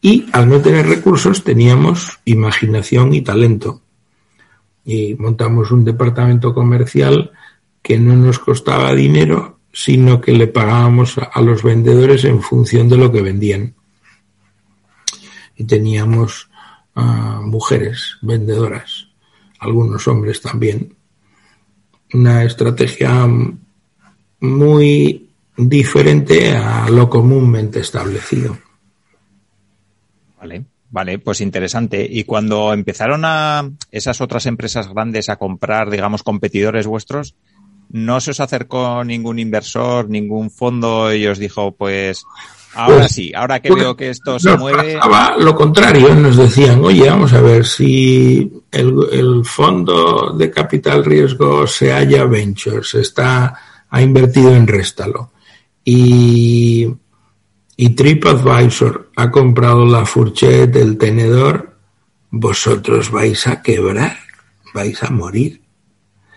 [0.00, 3.82] y al no tener recursos teníamos imaginación y talento.
[4.84, 7.32] Y montamos un departamento comercial
[7.82, 12.96] que no nos costaba dinero, sino que le pagábamos a los vendedores en función de
[12.96, 13.74] lo que vendían.
[15.56, 16.50] Y teníamos
[16.94, 19.08] ah, mujeres vendedoras,
[19.58, 20.94] algunos hombres también.
[22.12, 23.28] Una estrategia
[24.40, 28.58] muy diferente a lo comúnmente establecido.
[30.38, 32.06] Vale, vale, pues interesante.
[32.10, 37.34] Y cuando empezaron a esas otras empresas grandes a comprar, digamos, competidores vuestros,
[37.90, 42.24] ¿no se os acercó ningún inversor, ningún fondo y os dijo, pues,
[42.74, 44.98] ahora pues, sí, ahora que veo que esto se mueve.
[45.38, 51.66] Lo contrario, nos decían, oye, vamos a ver si el, el fondo de capital riesgo
[51.66, 53.54] se halla Ventures, está
[53.90, 55.32] ha invertido en Réstalo
[55.84, 56.88] y,
[57.76, 61.76] y TripAdvisor ha comprado la fourchette, el tenedor,
[62.30, 64.16] vosotros vais a quebrar,
[64.72, 65.60] vais a morir.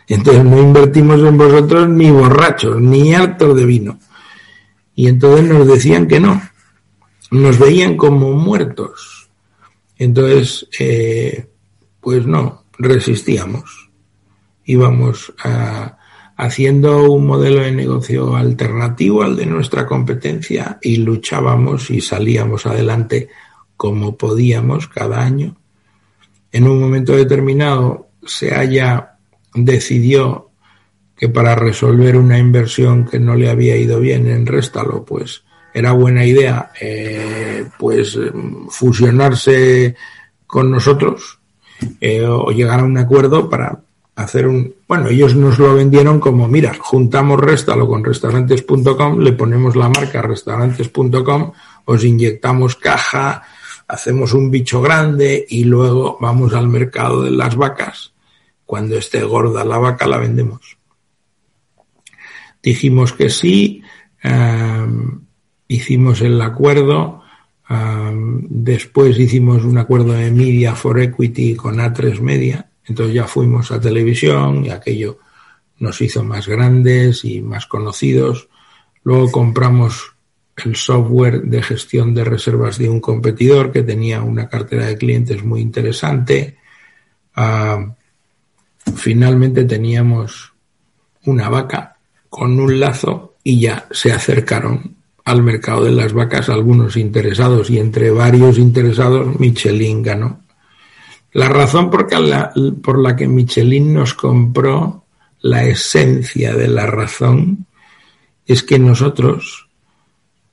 [0.07, 3.99] Entonces no invertimos en vosotros ni borrachos, ni hartos de vino.
[4.95, 6.41] Y entonces nos decían que no,
[7.31, 9.29] nos veían como muertos.
[9.97, 11.47] Entonces, eh,
[11.99, 13.89] pues no, resistíamos.
[14.65, 15.97] Íbamos a,
[16.37, 23.29] haciendo un modelo de negocio alternativo al de nuestra competencia y luchábamos y salíamos adelante
[23.77, 25.55] como podíamos cada año.
[26.51, 29.12] En un momento determinado se haya
[29.55, 30.51] decidió
[31.15, 35.43] que para resolver una inversión que no le había ido bien en Réstalo, pues
[35.73, 38.17] era buena idea eh, pues
[38.69, 39.95] fusionarse
[40.45, 41.39] con nosotros
[41.99, 43.79] eh, o llegar a un acuerdo para
[44.15, 44.75] hacer un...
[44.87, 50.21] Bueno, ellos nos lo vendieron como, mira, juntamos Restalo con restaurantes.com, le ponemos la marca
[50.21, 51.51] restaurantes.com,
[51.85, 53.43] os inyectamos caja,
[53.87, 58.12] hacemos un bicho grande y luego vamos al mercado de las vacas.
[58.73, 60.79] Cuando esté gorda la vaca la vendemos.
[62.63, 63.83] Dijimos que sí,
[64.23, 65.19] em,
[65.67, 67.21] hicimos el acuerdo,
[67.69, 73.71] em, después hicimos un acuerdo de Media for Equity con A3 Media, entonces ya fuimos
[73.71, 75.19] a televisión y aquello
[75.77, 78.49] nos hizo más grandes y más conocidos.
[79.03, 80.15] Luego compramos
[80.65, 85.43] el software de gestión de reservas de un competidor que tenía una cartera de clientes
[85.43, 86.57] muy interesante.
[87.35, 87.93] Ah,
[88.95, 90.53] finalmente teníamos
[91.25, 91.97] una vaca
[92.29, 97.79] con un lazo y ya se acercaron al mercado de las vacas algunos interesados y
[97.79, 100.41] entre varios interesados Michelin ganó.
[101.31, 102.11] La razón por
[102.99, 105.05] la, que Michelin nos compró
[105.41, 107.65] la esencia de la razón
[108.45, 109.67] es que nosotros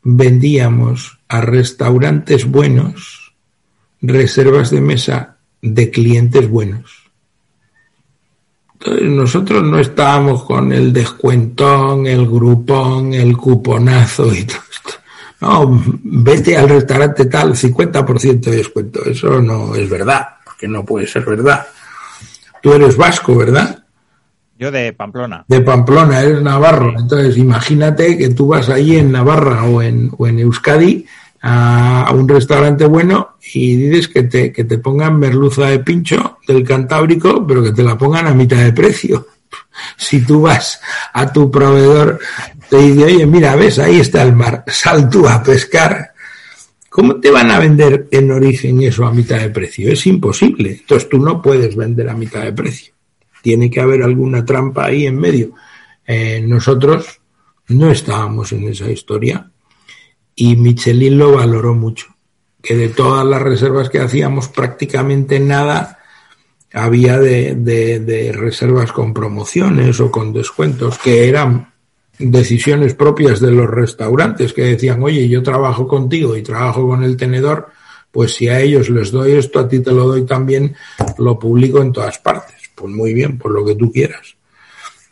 [0.03, 3.35] vendíamos a restaurantes buenos
[4.01, 7.00] reservas de mesa de clientes buenos.
[8.81, 14.91] Entonces nosotros no estábamos con el descuentón, el grupón, el cuponazo y todo esto.
[15.41, 19.05] No, vete al restaurante tal, 50% de descuento.
[19.05, 21.67] Eso no es verdad que no puede ser verdad.
[22.63, 23.83] Tú eres vasco, ¿verdad?
[24.59, 25.47] Yo de Pamplona.
[25.49, 26.93] De Pamplona, eres navarro.
[26.99, 31.07] Entonces, imagínate que tú vas allí en Navarra o en, o en Euskadi
[31.43, 36.65] a, un restaurante bueno y dices que te, que te pongan merluza de pincho del
[36.65, 39.27] Cantábrico, pero que te la pongan a mitad de precio.
[39.97, 40.81] Si tú vas
[41.13, 42.19] a tu proveedor,
[42.69, 46.11] te dice, oye, mira, ves, ahí está el mar, sal tú a pescar
[46.91, 49.93] ¿Cómo te van a vender en origen eso a mitad de precio?
[49.93, 50.73] Es imposible.
[50.73, 52.93] Entonces tú no puedes vender a mitad de precio.
[53.43, 55.53] Tiene que haber alguna trampa ahí en medio.
[56.05, 57.21] Eh, nosotros
[57.69, 59.49] no estábamos en esa historia
[60.41, 62.07] y Michelin lo valoró mucho.
[62.63, 65.99] Que de todas las reservas que hacíamos, prácticamente nada
[66.73, 71.75] había de, de reservas con promociones o con descuentos, que eran
[72.19, 77.19] decisiones propias de los restaurantes que decían, oye, yo trabajo contigo y trabajo con el
[77.19, 77.69] tenedor,
[78.11, 80.75] pues si a ellos les doy esto, a ti te lo doy también,
[81.19, 82.57] lo publico en todas partes.
[82.75, 84.37] Pues muy bien, por lo que tú quieras.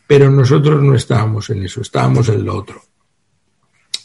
[0.07, 2.88] Pero nosotros no estábamos en eso, estábamos en lo otro.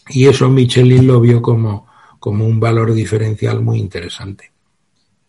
[0.08, 1.86] Y eso Michelin lo vio como,
[2.18, 4.52] como un valor diferencial muy interesante.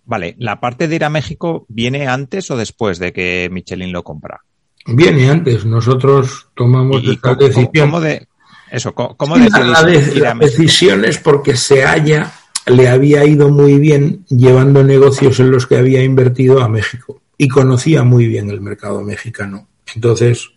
[0.05, 4.03] Vale, ¿la parte de ir a México viene antes o después de que Michelin lo
[4.03, 4.41] compra?
[4.85, 7.89] Viene antes, nosotros tomamos esta decisión.
[7.89, 8.27] ¿Cómo de
[8.71, 8.93] eso?
[8.93, 12.33] ¿Cómo la, decisión es porque se haya,
[12.67, 17.47] le había ido muy bien llevando negocios en los que había invertido a México y
[17.47, 19.67] conocía muy bien el mercado mexicano.
[19.95, 20.51] Entonces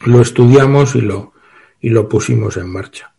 [0.00, 1.31] lo estudiamos y lo,
[1.82, 3.12] y lo pusimos en marcha.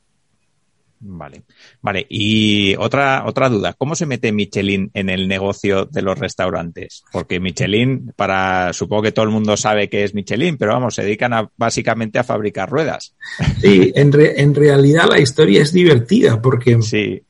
[1.05, 1.43] Vale.
[1.81, 7.03] Vale, y otra, otra duda, ¿cómo se mete Michelin en el negocio de los restaurantes?
[7.11, 11.03] Porque Michelin, para, supongo que todo el mundo sabe que es Michelin, pero vamos, se
[11.03, 13.15] dedican a, básicamente a fabricar ruedas.
[13.59, 17.21] Sí, en, en realidad la historia es divertida porque sí.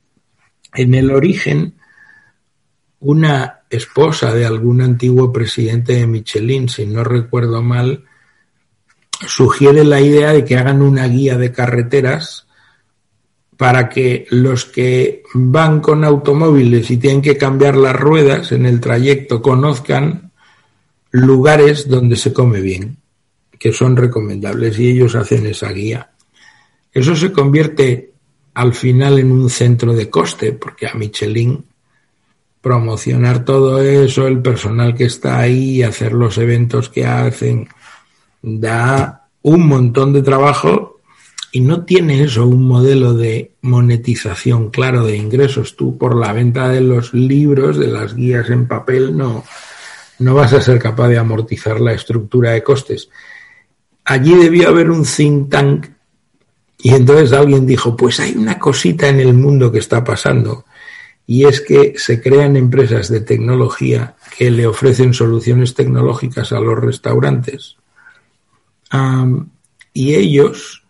[0.75, 1.73] en el origen
[2.99, 8.05] una esposa de algún antiguo presidente de Michelin, si no recuerdo mal,
[9.27, 12.47] sugiere la idea de que hagan una guía de carreteras
[13.57, 18.79] para que los que van con automóviles y tienen que cambiar las ruedas en el
[18.79, 20.31] trayecto conozcan
[21.11, 22.97] lugares donde se come bien,
[23.59, 26.11] que son recomendables y ellos hacen esa guía.
[26.91, 28.11] Eso se convierte
[28.55, 31.65] al final en un centro de coste, porque a Michelin
[32.61, 37.67] promocionar todo eso, el personal que está ahí, hacer los eventos que hacen,
[38.43, 40.99] da un montón de trabajo
[41.51, 45.75] y no tiene eso un modelo de monetización claro de ingresos.
[45.75, 49.43] Tú por la venta de los libros, de las guías en papel, no,
[50.19, 53.09] no vas a ser capaz de amortizar la estructura de costes.
[54.05, 55.87] Allí debió haber un think tank
[56.79, 60.65] y entonces alguien dijo, pues hay una cosita en el mundo que está pasando
[61.25, 66.77] y es que se crean empresas de tecnología que le ofrecen soluciones tecnológicas a los
[66.77, 67.77] restaurantes
[69.93, 70.83] y ellos,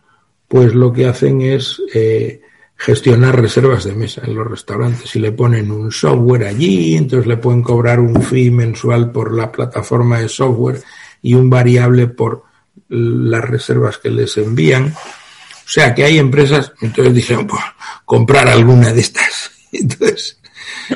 [0.47, 2.41] pues lo que hacen es eh,
[2.75, 7.37] gestionar reservas de mesa en los restaurantes y le ponen un software allí, entonces le
[7.37, 10.83] pueden cobrar un fee mensual por la plataforma de software
[11.21, 12.43] y un variable por
[12.89, 14.87] las reservas que les envían.
[14.87, 17.61] O sea que hay empresas, entonces dijeron, pues
[18.03, 19.51] comprar alguna de estas.
[19.71, 20.39] Entonces,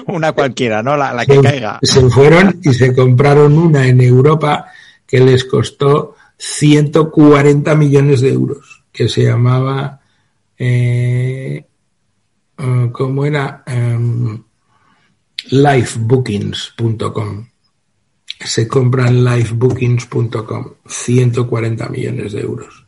[0.08, 0.98] una cualquiera, ¿no?
[0.98, 1.80] La, que caiga.
[1.82, 4.68] Se fueron y se compraron una en Europa
[5.08, 10.02] que les costó 140 millones de euros, que se llamaba,
[10.58, 11.66] eh,
[12.58, 13.64] eh, ¿cómo era?
[13.68, 14.44] Um,
[15.50, 17.48] livebookings.com.
[18.40, 22.86] Se compran livebookings.com, 140 millones de euros.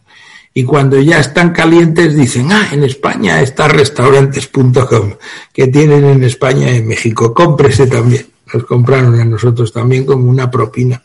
[0.53, 5.13] Y cuando ya están calientes dicen, ah, en España está restaurantes.com,
[5.53, 8.27] que tienen en España y en México, cómprese también.
[8.53, 11.01] Nos compraron a nosotros también como una propina.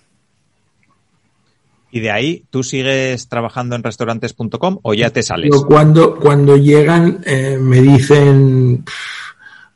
[1.94, 5.54] ¿Y de ahí tú sigues trabajando en restaurantes.com o ya te sales?
[5.64, 8.84] cuando, cuando llegan eh, me dicen,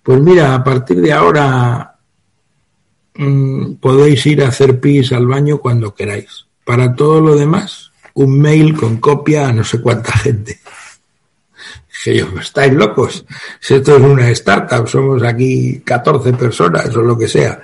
[0.02, 1.94] pues mira, a partir de ahora
[3.14, 6.46] mm, podéis ir a hacer pis al baño cuando queráis.
[6.64, 10.58] Para todo lo demás, un mail con copia a no sé cuánta gente.
[12.02, 13.24] Que yo, estáis locos.
[13.60, 17.62] Si esto es una startup, somos aquí 14 personas o lo que sea.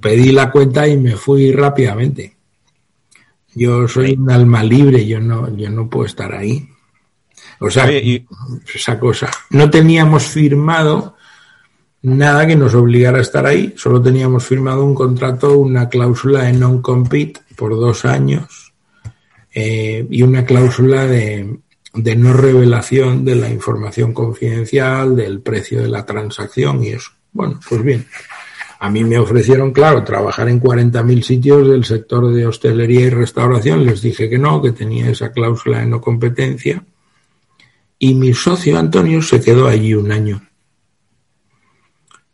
[0.00, 2.35] Pedí la cuenta y me fui rápidamente.
[3.56, 6.68] Yo soy un alma libre, yo no, yo no puedo estar ahí.
[7.58, 9.30] O sea, esa cosa.
[9.50, 11.16] No teníamos firmado
[12.02, 16.52] nada que nos obligara a estar ahí, solo teníamos firmado un contrato, una cláusula de
[16.52, 18.74] non-compete por dos años
[19.52, 21.58] eh, y una cláusula de,
[21.94, 27.10] de no revelación de la información confidencial, del precio de la transacción y eso.
[27.32, 28.06] Bueno, pues bien,
[28.78, 33.86] a mí me ofrecieron, claro, trabajar en 40.000 sitios del sector de hostelería y restauración.
[33.86, 36.84] Les dije que no, que tenía esa cláusula de no competencia.
[37.98, 40.42] Y mi socio Antonio se quedó allí un año.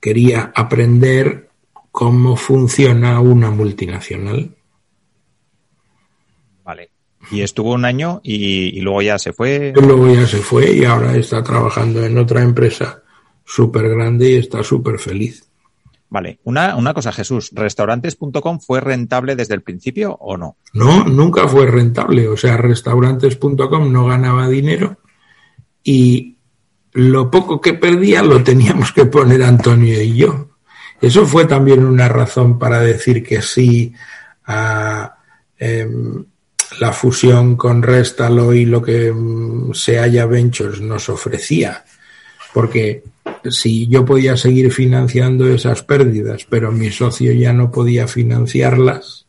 [0.01, 1.51] Quería aprender
[1.93, 4.57] cómo funciona una multinacional.
[6.65, 6.91] Vale.
[7.31, 9.73] Y estuvo un año y, luego ya se fue.
[9.77, 13.01] Y luego ya se fue y ahora está trabajando en otra empresa
[13.45, 15.52] súper grande y está súper feliz.
[16.13, 20.59] Vale, una, una cosa, Jesús, ¿restaurantes.com fue rentable desde el principio o no?
[20.75, 22.29] No, nunca fue rentable.
[22.29, 24.99] O sea, restaurantes.com no ganaba dinero
[25.83, 26.37] y
[26.93, 30.51] lo poco que perdía lo teníamos que poner Antonio y yo.
[31.01, 33.95] Eso fue también una razón para decir que sí
[34.45, 35.17] a
[35.57, 36.27] em,
[36.79, 41.87] la fusión con Restalo y lo que mm, se haya Ventures nos ofrecía.
[42.53, 43.03] Porque
[43.51, 49.27] si yo podía seguir financiando esas pérdidas, pero mi socio ya no podía financiarlas,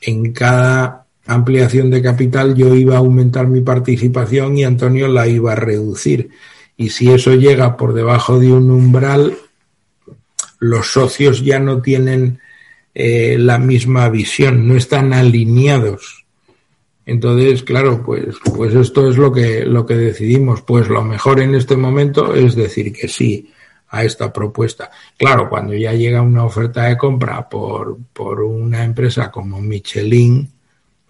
[0.00, 5.52] en cada ampliación de capital yo iba a aumentar mi participación y Antonio la iba
[5.52, 6.30] a reducir.
[6.76, 9.36] Y si eso llega por debajo de un umbral,
[10.58, 12.40] los socios ya no tienen
[12.94, 16.19] eh, la misma visión, no están alineados.
[17.10, 20.62] Entonces, claro, pues, pues esto es lo que, lo que decidimos.
[20.62, 23.50] Pues lo mejor en este momento es decir que sí
[23.88, 24.92] a esta propuesta.
[25.18, 30.48] Claro, cuando ya llega una oferta de compra por, por una empresa como Michelin,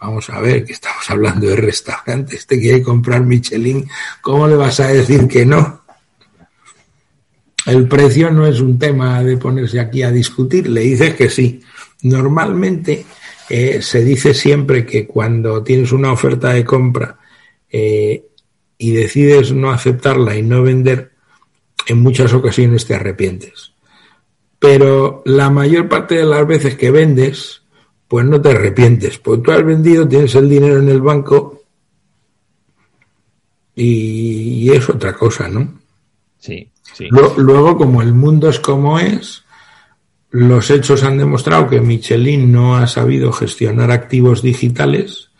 [0.00, 3.86] vamos a ver que estamos hablando de restaurantes, te quiere comprar Michelin,
[4.22, 5.82] ¿cómo le vas a decir que no?
[7.66, 11.60] El precio no es un tema de ponerse aquí a discutir, le dices que sí.
[12.00, 13.04] Normalmente
[13.50, 17.18] eh, se dice siempre que cuando tienes una oferta de compra
[17.68, 18.24] eh,
[18.78, 21.10] y decides no aceptarla y no vender,
[21.88, 23.72] en muchas ocasiones te arrepientes.
[24.60, 27.62] Pero la mayor parte de las veces que vendes,
[28.06, 31.64] pues no te arrepientes, porque tú has vendido, tienes el dinero en el banco
[33.74, 35.80] y, es otra cosa, ¿no?
[36.38, 37.08] Sí, sí.
[37.10, 39.42] Luego, como el mundo es como es,
[40.30, 45.30] los hechos han demostrado que Michelin no ha sabido gestionar activos digitales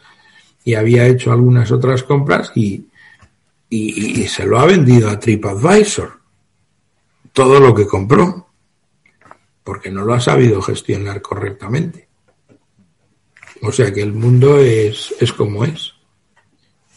[0.65, 2.87] y había hecho algunas otras compras y,
[3.69, 6.21] y, se lo ha vendido a TripAdvisor.
[7.33, 8.49] Todo lo que compró.
[9.63, 12.09] Porque no lo ha sabido gestionar correctamente.
[13.63, 15.93] O sea que el mundo es, es como es.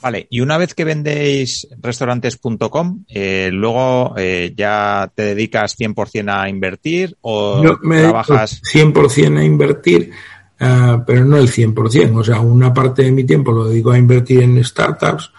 [0.03, 6.49] Vale, y una vez que vendéis restaurantes.com, eh, luego eh, ya te dedicas 100% a
[6.49, 10.11] invertir o Yo me trabajas 100% a invertir,
[10.59, 13.97] uh, pero no el 100%, o sea, una parte de mi tiempo lo dedico a
[13.97, 15.31] invertir en startups,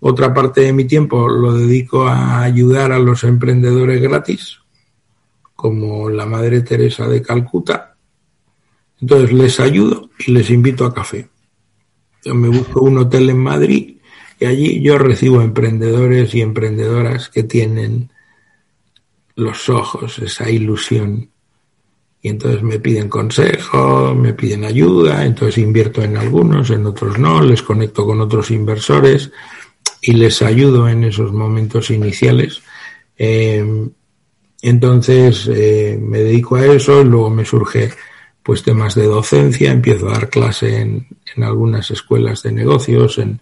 [0.00, 4.58] otra parte de mi tiempo lo dedico a ayudar a los emprendedores gratis,
[5.56, 7.94] como la Madre Teresa de Calcuta.
[9.00, 11.30] Entonces les ayudo y les invito a café.
[12.22, 13.96] Yo me busco un hotel en Madrid
[14.42, 18.10] y allí yo recibo emprendedores y emprendedoras que tienen
[19.36, 21.30] los ojos, esa ilusión.
[22.20, 27.40] Y entonces me piden consejo, me piden ayuda, entonces invierto en algunos, en otros no,
[27.40, 29.30] les conecto con otros inversores
[30.00, 32.62] y les ayudo en esos momentos iniciales.
[33.16, 33.64] Eh,
[34.60, 37.92] entonces eh, me dedico a eso, luego me surge
[38.42, 43.40] pues temas de docencia, empiezo a dar clase en, en algunas escuelas de negocios, en,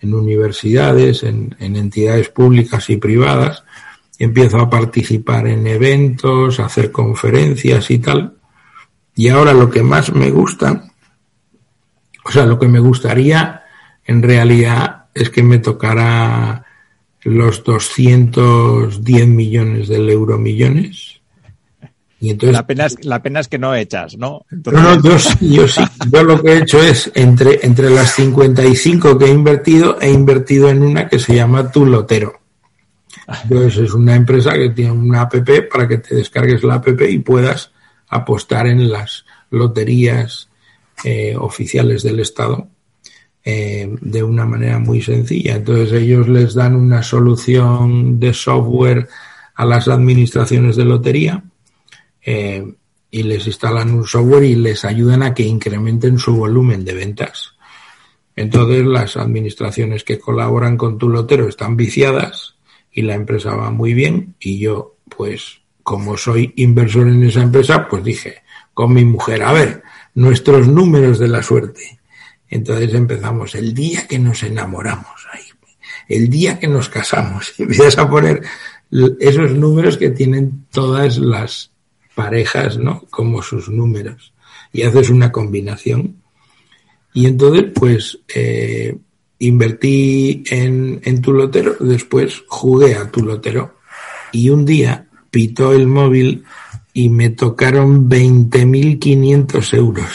[0.00, 3.64] en universidades, en, en, entidades públicas y privadas,
[4.18, 8.36] empiezo a participar en eventos, a hacer conferencias y tal.
[9.14, 10.90] Y ahora lo que más me gusta,
[12.24, 13.62] o sea, lo que me gustaría
[14.04, 16.64] en realidad es que me tocara
[17.22, 21.15] los 210 millones del euro millones.
[22.18, 24.46] Y entonces, la, pena es, la pena es que no echas, ¿no?
[24.50, 24.82] Entonces...
[24.82, 25.82] No, no, yo, yo sí.
[26.10, 30.70] Yo lo que he hecho es, entre, entre las 55 que he invertido, he invertido
[30.70, 32.40] en una que se llama Tu Lotero.
[33.42, 35.34] Entonces es una empresa que tiene una app
[35.70, 37.72] para que te descargues la app y puedas
[38.08, 40.48] apostar en las loterías
[41.04, 42.68] eh, oficiales del Estado
[43.44, 45.56] eh, de una manera muy sencilla.
[45.56, 49.08] Entonces ellos les dan una solución de software
[49.54, 51.42] a las administraciones de lotería
[52.26, 52.62] eh,
[53.10, 57.54] y les instalan un software y les ayudan a que incrementen su volumen de ventas.
[58.34, 62.56] Entonces las administraciones que colaboran con tu lotero están viciadas
[62.92, 67.88] y la empresa va muy bien y yo pues como soy inversor en esa empresa
[67.88, 68.42] pues dije
[68.74, 69.82] con mi mujer a ver
[70.14, 72.00] nuestros números de la suerte
[72.48, 75.42] entonces empezamos el día que nos enamoramos, ahí,
[76.08, 78.42] el día que nos casamos, y empiezas a poner
[79.18, 81.72] esos números que tienen todas las
[82.16, 83.04] parejas, ¿no?
[83.10, 84.32] Como sus números.
[84.72, 86.16] Y haces una combinación.
[87.14, 88.96] Y entonces, pues, eh,
[89.38, 93.76] invertí en, en tu lotero, después jugué a tu lotero
[94.32, 96.44] y un día pitó el móvil
[96.92, 100.08] y me tocaron 20.500 euros.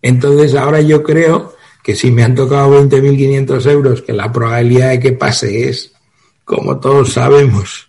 [0.00, 5.00] Entonces ahora yo creo que si me han tocado 20.500 euros, que la probabilidad de
[5.00, 5.92] que pase es,
[6.44, 7.87] como todos sabemos,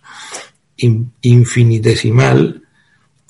[1.22, 2.62] infinitesimal,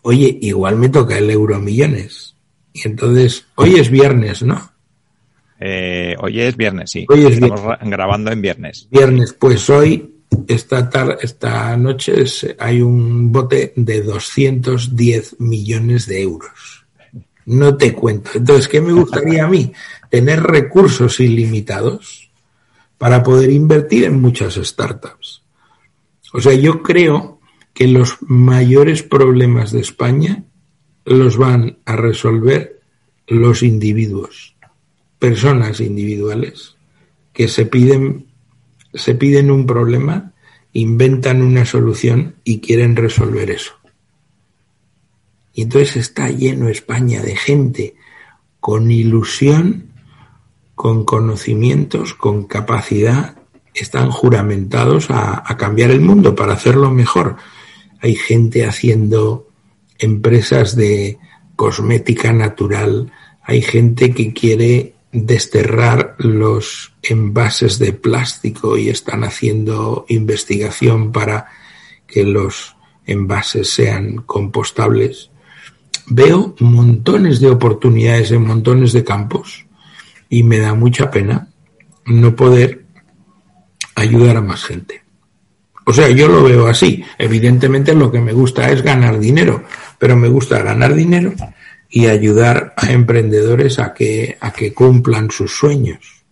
[0.03, 2.35] oye, igual me toca el euro millones.
[2.73, 4.71] Y entonces, hoy es viernes, ¿no?
[5.59, 7.07] Eh, hoy es viernes, sí.
[7.09, 7.91] Hoy es Estamos viernes.
[7.91, 8.89] grabando en viernes.
[8.91, 10.15] Viernes, pues hoy,
[10.49, 12.25] esta, tarde, esta noche,
[12.59, 16.81] hay un bote de 210 millones de euros
[17.51, 18.31] no te cuento.
[18.35, 19.73] Entonces, ¿qué me gustaría a mí?
[20.11, 22.31] Tener recursos ilimitados
[22.97, 25.43] para poder invertir en muchas startups.
[26.33, 27.40] O sea, yo creo
[27.81, 30.45] que los mayores problemas de España
[31.07, 32.83] los van a resolver
[33.27, 34.55] los individuos,
[35.19, 36.77] personas individuales
[37.33, 38.27] que se piden,
[39.51, 40.35] un problema,
[40.75, 43.73] inventan una solución y quieren resolver eso.
[45.55, 47.95] Y entonces está lleno España de gente
[48.61, 49.87] con ilusión,
[50.75, 53.39] con conocimientos, con capacidad,
[53.73, 57.37] están juramentados a, cambiar el mundo para hacerlo mejor.
[58.01, 59.49] Hay gente haciendo
[59.99, 61.19] empresas de
[61.57, 71.13] cosmética natural, hay gente que quiere desterrar los envases de plástico y están haciendo investigación
[71.13, 71.49] para
[72.07, 72.77] que los
[73.07, 75.31] envases sean compostables
[76.11, 79.65] veo montones de oportunidades en montones de campos
[80.29, 81.49] y me da mucha pena
[82.05, 82.85] no poder
[83.95, 85.00] ayudar a más gente.
[85.91, 87.03] O sea, yo lo veo así.
[87.19, 89.65] Evidentemente lo que me gusta es ganar dinero,
[89.99, 91.33] pero me gusta ganar dinero
[91.89, 96.23] y ayudar a emprendedores a que, a que cumplan sus sueños.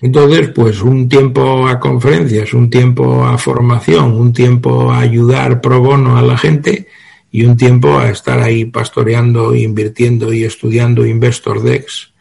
[0.00, 5.80] Entonces, pues un tiempo a conferencias, un tiempo a formación, un tiempo a ayudar pro
[5.80, 6.86] bono a la gente
[7.32, 12.12] y un tiempo a estar ahí pastoreando, invirtiendo y estudiando Investor Dex.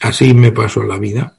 [0.00, 1.36] Así me pasó la vida.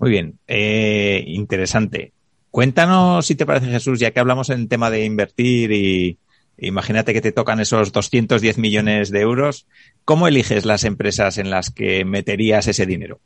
[0.00, 2.14] Muy bien, eh, interesante.
[2.54, 6.18] Cuéntanos, si te parece Jesús, ya que hablamos en tema de invertir y
[6.56, 9.66] imagínate que te tocan esos 210 millones de euros,
[10.04, 13.18] ¿cómo eliges las empresas en las que meterías ese dinero?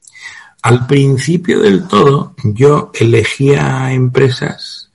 [0.62, 4.93] Al principio del todo, yo elegía empresas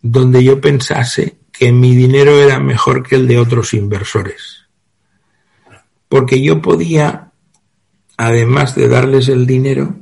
[0.00, 4.68] donde yo pensase que mi dinero era mejor que el de otros inversores.
[6.08, 7.32] Porque yo podía,
[8.16, 9.96] además de darles el dinero,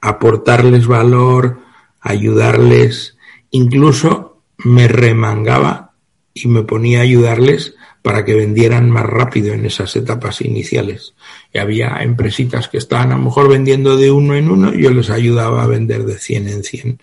[0.00, 1.66] aportarles valor,
[2.00, 3.16] ayudarles,
[3.50, 5.92] incluso me remangaba
[6.34, 11.14] y me ponía a ayudarles para que vendieran más rápido en esas etapas iniciales.
[11.52, 15.10] Y había empresitas que estaban a lo mejor vendiendo de uno en uno yo les
[15.10, 17.02] ayudaba a vender de 100 en 100.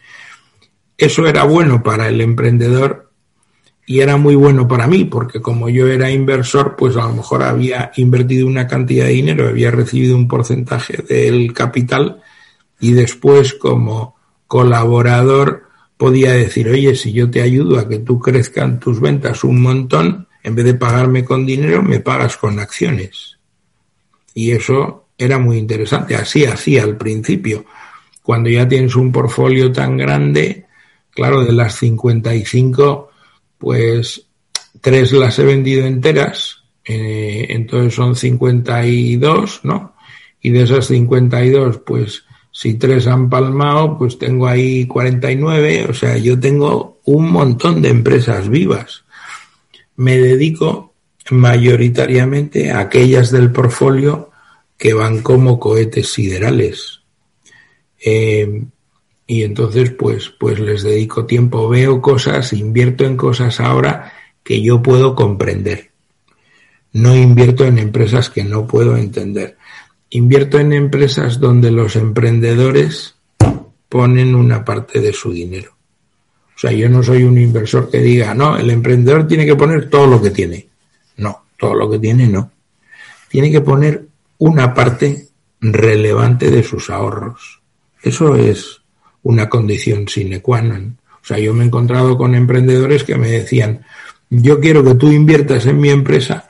[0.98, 3.12] Eso era bueno para el emprendedor
[3.86, 7.44] y era muy bueno para mí, porque como yo era inversor, pues a lo mejor
[7.44, 12.22] había invertido una cantidad de dinero, había recibido un porcentaje del capital
[12.80, 14.15] y después como
[14.48, 15.64] colaborador
[15.98, 20.28] podía decir, oye, si yo te ayudo a que tú crezcan tus ventas un montón,
[20.44, 23.38] en vez de pagarme con dinero, me pagas con acciones.
[24.34, 26.16] Y eso era muy interesante.
[26.16, 27.66] Así hacía al principio.
[28.22, 30.66] Cuando ya tienes un portfolio tan grande,
[31.12, 33.10] claro, de las 55,
[33.58, 34.28] pues
[34.82, 39.96] tres las he vendido enteras, eh, entonces son 52, ¿no?
[40.42, 42.26] Y de esas 52, pues
[42.56, 47.90] si tres han palmado, pues tengo ahí 49, o sea, yo tengo un montón de
[47.90, 49.04] empresas vivas.
[49.98, 50.94] Me dedico
[51.32, 54.30] mayoritariamente a aquellas del portfolio
[54.78, 57.02] que van como cohetes siderales.
[58.00, 58.64] Eh,
[59.28, 64.14] y entonces, pues, pues les dedico tiempo, veo cosas, invierto en cosas ahora
[64.46, 65.92] que yo puedo comprender.
[66.94, 69.58] No invierto en empresas que no puedo entender
[70.10, 73.16] invierto en empresas donde los emprendedores
[73.90, 75.72] ponen una parte de su dinero.
[76.56, 79.90] O sea, yo no soy un inversor que diga, no, el emprendedor tiene que poner
[79.90, 80.68] todo lo que tiene.
[81.18, 82.52] No, todo lo que tiene no.
[83.28, 84.06] Tiene que poner
[84.38, 85.28] una parte
[85.60, 87.62] relevante de sus ahorros.
[88.02, 88.82] Eso es
[89.24, 90.98] una condición sine qua non.
[91.22, 93.84] O sea, yo me he encontrado con emprendedores que me decían,
[94.30, 96.48] yo quiero que tú inviertas en mi empresa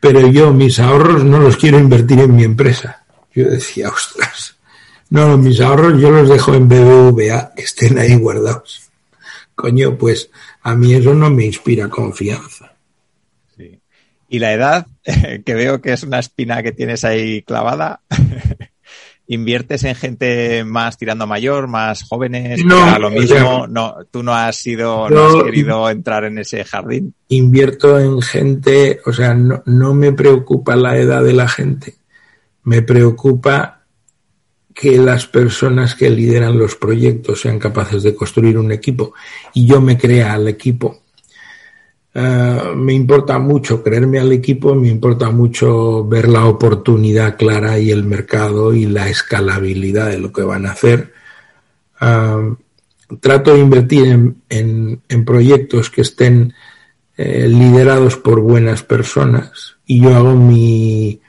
[0.00, 3.04] pero yo mis ahorros no los quiero invertir en mi empresa.
[3.34, 4.56] Yo decía, ostras,
[5.10, 8.90] no, mis ahorros yo los dejo en BBVA, que estén ahí guardados.
[9.54, 10.30] Coño, pues
[10.62, 12.72] a mí eso no me inspira confianza.
[13.56, 13.80] Sí.
[14.28, 14.86] Y la edad,
[15.44, 18.00] que veo que es una espina que tienes ahí clavada,
[19.28, 24.56] inviertes en gente más tirando mayor, más jóvenes, no, lo mismo, no, tú no has
[24.56, 27.14] sido, no has querido entrar en ese jardín.
[27.28, 31.94] Invierto en gente, o sea, no, no me preocupa la edad de la gente,
[32.62, 33.76] me preocupa
[34.74, 39.14] que las personas que lideran los proyectos sean capaces de construir un equipo.
[39.54, 41.05] Y yo me crea al equipo
[42.18, 47.90] eh, me importa mucho creerme al equipo, me importa mucho ver la oportunidad clara y
[47.90, 51.12] el mercado y la escalabilidad de lo que van a hacer.
[52.00, 52.54] Eh,
[53.20, 56.54] trato de invertir en, proyectos que estén
[57.18, 61.20] eh, liderados por buenas personas y yo hago mi,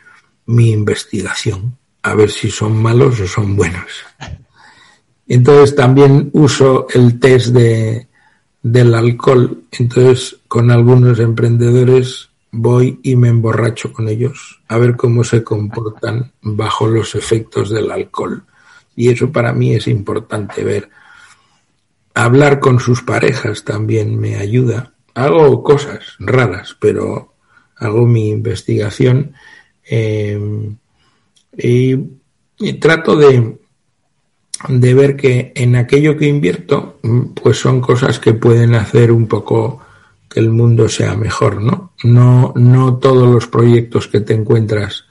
[0.46, 3.92] mi investigación a ver si son malos o son buenos.
[5.28, 8.08] Entonces también uso el test de,
[8.72, 9.64] del alcohol.
[9.72, 16.32] Entonces, con algunos emprendedores voy y me emborracho con ellos a ver cómo se comportan
[16.42, 18.44] bajo los efectos del alcohol.
[18.96, 20.90] Y eso para mí es importante ver.
[22.14, 24.94] Hablar con sus parejas también me ayuda.
[25.14, 27.34] Hago cosas raras, pero
[27.76, 29.34] hago mi investigación
[29.90, 30.40] eh,
[31.54, 33.58] y trato de,
[34.68, 39.28] de ver que en aquello que invierto, mm, pues son cosas que pueden hacer un
[39.28, 39.82] poco
[40.30, 41.94] que el mundo sea mejor, ¿no?
[42.04, 45.06] No, no todos los proyectos que te encuentras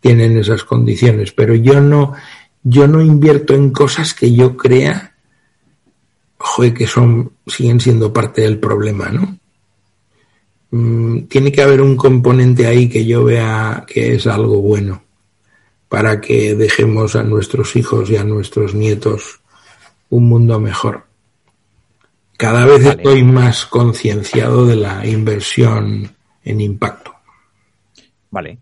[0.00, 2.14] tienen esas condiciones, pero yo no,
[2.62, 5.14] yo no invierto en cosas que yo crea,
[6.74, 9.38] que son, siguen siendo parte del problema, ¿no?
[10.70, 15.02] Mm, tiene que haber un componente ahí que yo vea que es algo bueno
[15.90, 19.40] para que dejemos a nuestros hijos y a nuestros nietos
[20.08, 21.04] un mundo mejor.
[22.38, 27.12] Cada vez estoy más concienciado de la inversión en impacto.
[28.30, 28.58] Vale.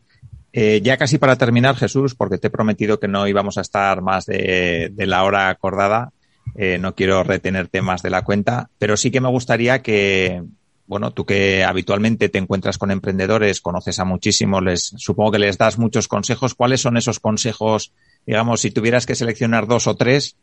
[0.55, 4.01] Eh, ya casi para terminar, Jesús, porque te he prometido que no íbamos a estar
[4.01, 6.13] más de, la hora acordada,
[6.55, 10.43] eh, no quiero retenerte más de la cuenta, pero sí que me gustaría que,
[10.89, 15.59] bueno, tú que habitualmente te encuentras con emprendedores, conoces a muchísimos, les, supongo que les
[15.59, 16.55] das muchos consejos.
[16.55, 17.93] ¿Cuáles son esos consejos?
[18.27, 20.37] Digamos, si tuvieras que seleccionar dos o tres,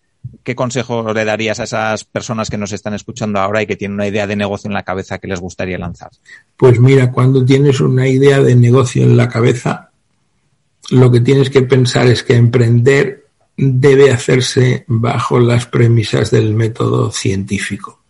[0.44, 3.96] ¿qué consejo le darías a esas personas que nos están escuchando ahora y que tienen
[3.96, 6.12] una idea de negocio en la cabeza que les gustaría lanzar?
[6.56, 9.90] Pues mira, cuando tienes una idea de negocio en la cabeza,
[10.92, 13.26] lo que tienes que pensar es que emprender
[13.58, 18.04] debe hacerse bajo las premisas del método científico.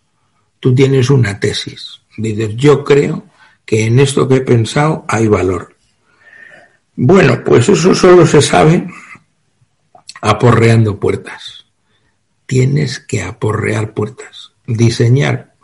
[0.60, 3.24] Tú tienes una tesis, Dices, yo creo
[3.64, 5.76] que en esto que he pensado hay valor.
[6.94, 8.86] Bueno, pues eso solo se sabe
[10.22, 11.66] aporreando puertas.
[12.46, 15.54] Tienes que aporrear puertas, diseñar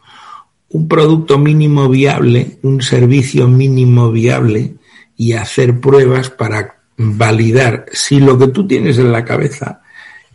[0.68, 4.74] un producto mínimo viable, un servicio mínimo viable
[5.16, 9.82] y hacer pruebas para validar si lo que tú tienes en la cabeza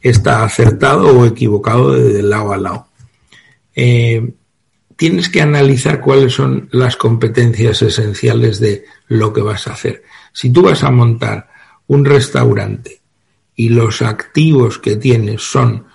[0.01, 2.87] está acertado o equivocado de lado a lado.
[3.75, 4.33] Eh,
[4.97, 10.03] tienes que analizar cuáles son las competencias esenciales de lo que vas a hacer.
[10.33, 11.49] Si tú vas a montar
[11.87, 12.99] un restaurante
[13.55, 15.85] y los activos que tienes son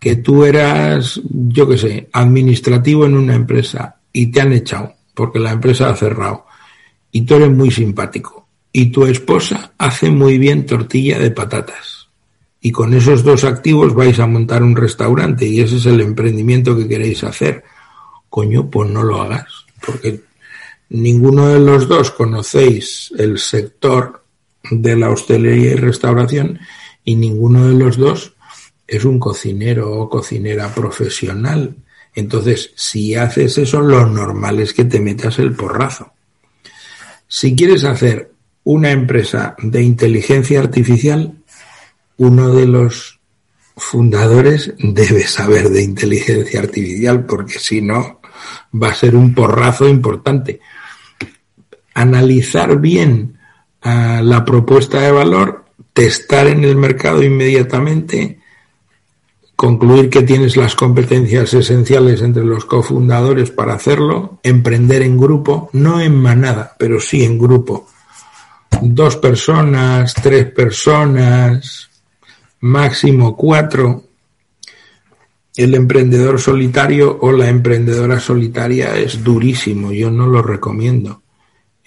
[0.00, 5.38] que tú eras, yo qué sé, administrativo en una empresa y te han echado porque
[5.38, 6.46] la empresa ha cerrado
[7.10, 12.08] y tú eres muy simpático y tu esposa hace muy bien tortilla de patatas
[12.60, 16.76] y con esos dos activos vais a montar un restaurante y ese es el emprendimiento
[16.76, 17.62] que queréis hacer.
[18.36, 19.46] Coño, pues no lo hagas
[19.80, 20.20] porque
[20.90, 24.24] ninguno de los dos conocéis el sector
[24.70, 26.58] de la hostelería y restauración
[27.02, 28.34] y ninguno de los dos
[28.86, 31.76] es un cocinero o cocinera profesional.
[32.14, 36.12] Entonces, si haces eso, lo normal es que te metas el porrazo.
[37.26, 38.32] Si quieres hacer
[38.64, 41.42] una empresa de inteligencia artificial,
[42.18, 43.16] uno de los
[43.76, 48.15] fundadores debe saber de inteligencia artificial, porque si no,
[48.72, 50.60] va a ser un porrazo importante.
[51.94, 53.38] Analizar bien
[53.82, 55.66] ah, la propuesta de valor
[55.96, 58.38] testar en el mercado inmediatamente,
[59.56, 65.98] concluir que tienes las competencias esenciales entre los cofundadores para hacerlo, emprender en grupo, no
[65.98, 67.88] en manada, pero sí en grupo.
[68.82, 71.88] Dos personas, tres personas,
[72.60, 74.04] máximo cuatro.
[75.56, 81.22] El emprendedor solitario o la emprendedora solitaria es durísimo, yo no lo recomiendo.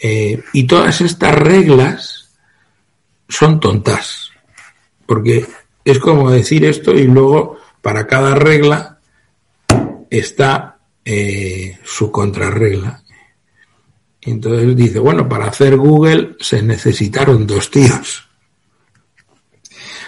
[0.02, 2.32] Eh, y todas estas reglas
[3.28, 4.32] son tontas,
[5.06, 5.46] porque
[5.86, 9.00] es como decir esto y luego para cada regla
[10.10, 13.04] está eh, su contrarregla.
[14.22, 18.28] Entonces dice, bueno, para hacer Google se necesitaron dos tíos.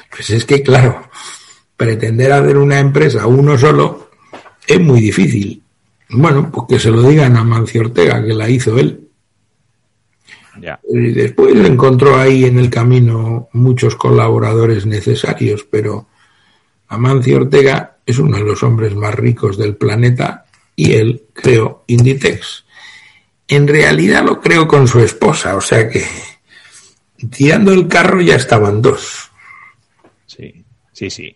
[0.09, 1.09] Pues es que, claro,
[1.81, 4.11] pretender hacer una empresa uno solo
[4.67, 5.63] es muy difícil.
[6.09, 9.07] Bueno, pues que se lo digan a Mancio Ortega, que la hizo él.
[10.87, 16.05] Y después encontró ahí en el camino muchos colaboradores necesarios, pero
[16.87, 22.63] Amancio Ortega es uno de los hombres más ricos del planeta y él creó Inditex.
[23.47, 26.05] En realidad lo creó con su esposa, o sea que
[27.31, 29.31] tirando el carro ya estaban dos.
[30.27, 30.63] Sí,
[30.93, 31.35] sí, sí.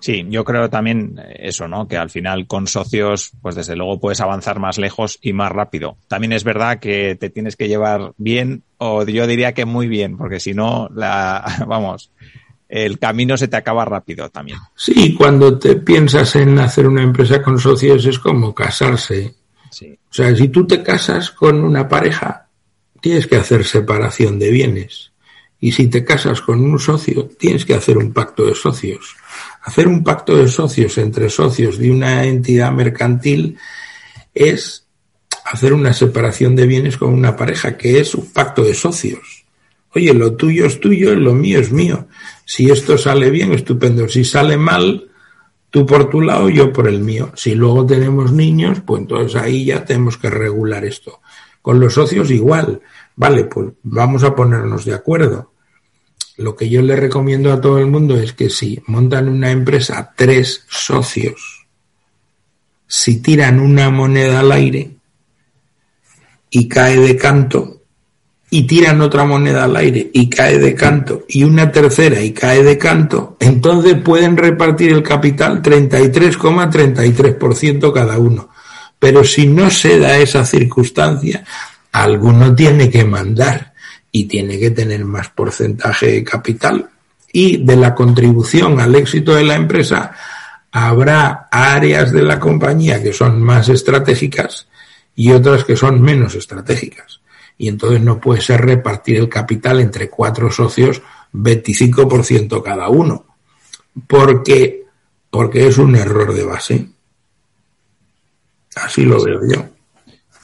[0.00, 1.88] Sí, yo creo también eso, ¿no?
[1.88, 5.96] Que al final con socios, pues desde luego puedes avanzar más lejos y más rápido.
[6.08, 10.16] También es verdad que te tienes que llevar bien, o yo diría que muy bien,
[10.16, 12.10] porque si no, la, vamos,
[12.68, 14.58] el camino se te acaba rápido también.
[14.74, 19.34] Sí, cuando te piensas en hacer una empresa con socios es como casarse.
[19.70, 19.98] Sí.
[20.10, 22.48] O sea, si tú te casas con una pareja,
[23.00, 25.12] tienes que hacer separación de bienes.
[25.58, 29.16] Y si te casas con un socio, tienes que hacer un pacto de socios.
[29.66, 33.58] Hacer un pacto de socios entre socios de una entidad mercantil
[34.32, 34.86] es
[35.44, 39.44] hacer una separación de bienes con una pareja, que es un pacto de socios.
[39.92, 42.06] Oye, lo tuyo es tuyo lo mío es mío.
[42.44, 44.08] Si esto sale bien, estupendo.
[44.08, 45.10] Si sale mal,
[45.68, 47.32] tú por tu lado, yo por el mío.
[47.34, 51.20] Si luego tenemos niños, pues entonces ahí ya tenemos que regular esto.
[51.60, 52.80] Con los socios igual.
[53.16, 55.54] Vale, pues vamos a ponernos de acuerdo.
[56.36, 60.12] Lo que yo le recomiendo a todo el mundo es que si montan una empresa
[60.14, 61.66] tres socios,
[62.86, 64.90] si tiran una moneda al aire
[66.50, 67.80] y cae de canto,
[68.50, 72.62] y tiran otra moneda al aire y cae de canto, y una tercera y cae
[72.62, 78.50] de canto, entonces pueden repartir el capital 33,33% cada uno.
[78.98, 81.44] Pero si no se da esa circunstancia,
[81.92, 83.72] alguno tiene que mandar
[84.16, 86.88] y tiene que tener más porcentaje de capital.
[87.30, 90.10] Y de la contribución al éxito de la empresa
[90.72, 94.68] habrá áreas de la compañía que son más estratégicas
[95.14, 97.20] y otras que son menos estratégicas.
[97.58, 101.02] Y entonces no puede ser repartir el capital entre cuatro socios
[101.34, 103.26] 25% cada uno.
[104.06, 104.86] Porque,
[105.28, 106.88] porque es un error de base.
[108.76, 109.75] Así lo veo yo.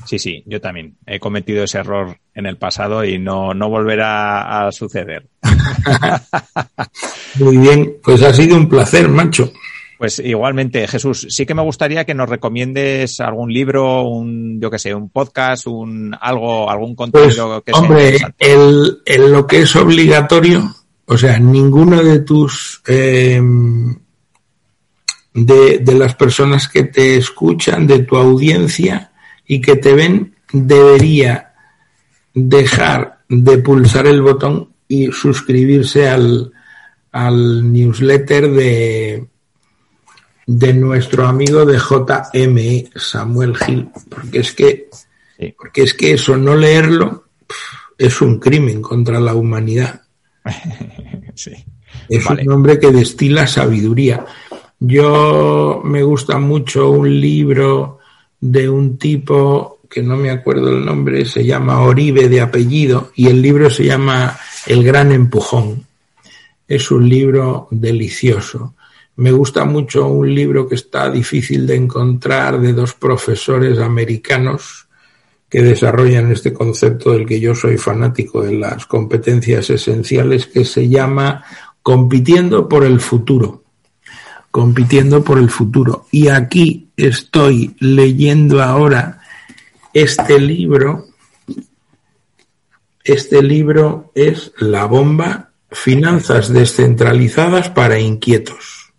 [0.04, 4.66] Sí, sí, yo también he cometido ese error en el pasado y no, no volverá
[4.66, 5.26] a suceder.
[7.36, 9.52] Muy bien, pues ha sido un placer, macho.
[10.02, 14.80] Pues igualmente, Jesús, sí que me gustaría que nos recomiendes algún libro, un, yo que
[14.80, 19.76] sé, un podcast, un algo, algún contenido pues, que hombre, el, el, lo que es
[19.76, 20.74] obligatorio,
[21.06, 23.96] o sea, ninguno de tus em,
[25.34, 29.11] de, de las personas que te escuchan, de tu audiencia,
[29.52, 31.52] y que te ven debería
[32.32, 36.50] dejar de pulsar el botón y suscribirse al,
[37.12, 39.26] al newsletter de,
[40.46, 44.88] de nuestro amigo de JM, Samuel Gil, porque es que,
[45.58, 47.24] porque es que eso, no leerlo,
[47.98, 50.00] es un crimen contra la humanidad.
[52.08, 54.24] Es un hombre que destila sabiduría.
[54.80, 58.00] Yo me gusta mucho un libro
[58.42, 63.28] de un tipo que no me acuerdo el nombre, se llama Oribe de apellido, y
[63.28, 64.36] el libro se llama
[64.66, 65.86] El Gran Empujón.
[66.66, 68.74] Es un libro delicioso.
[69.16, 74.88] Me gusta mucho un libro que está difícil de encontrar de dos profesores americanos
[75.48, 80.88] que desarrollan este concepto del que yo soy fanático de las competencias esenciales que se
[80.88, 81.44] llama
[81.82, 83.62] Compitiendo por el futuro.
[84.50, 86.06] Compitiendo por el futuro.
[86.10, 89.20] Y aquí estoy leyendo ahora
[89.92, 91.06] este libro.
[93.04, 98.92] Este libro es La bomba, finanzas descentralizadas para inquietos.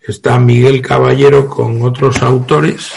[0.00, 2.90] Está Miguel Caballero con otros autores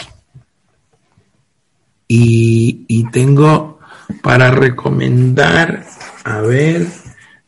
[2.08, 3.78] y, tengo
[4.22, 5.86] para recomendar,
[6.24, 6.86] a ver,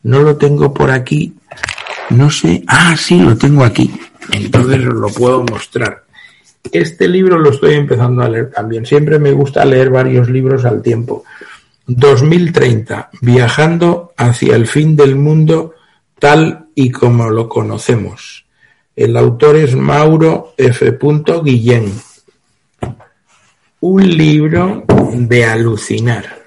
[0.03, 1.35] no lo tengo por aquí,
[2.09, 3.91] no sé, ah, sí, lo tengo aquí,
[4.31, 6.06] entonces lo puedo mostrar.
[6.71, 10.81] Este libro lo estoy empezando a leer también, siempre me gusta leer varios libros al
[10.81, 11.23] tiempo.
[11.85, 15.73] 2030, viajando hacia el fin del mundo
[16.19, 18.45] tal y como lo conocemos.
[18.95, 20.97] El autor es Mauro F.
[21.43, 21.93] Guillén
[23.79, 26.45] un libro de alucinar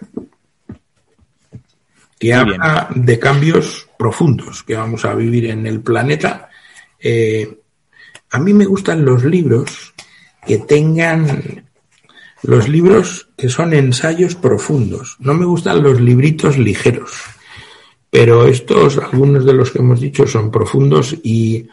[2.19, 6.51] que habla de cambios profundos que vamos a vivir en el planeta.
[6.99, 7.61] Eh,
[8.31, 9.95] a mí me gustan los libros
[10.47, 11.65] que tengan
[12.43, 15.17] los libros que son ensayos profundos.
[15.21, 17.13] No me gustan los libritos ligeros,
[18.11, 21.69] pero estos, algunos de los que hemos dicho, son profundos y,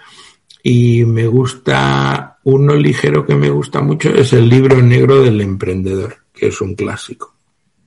[0.61, 6.17] y me gusta uno ligero que me gusta mucho es el libro negro del emprendedor,
[6.33, 7.35] que es un clásico.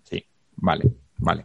[0.02, 0.24] Sí,
[0.56, 1.44] vale, vale.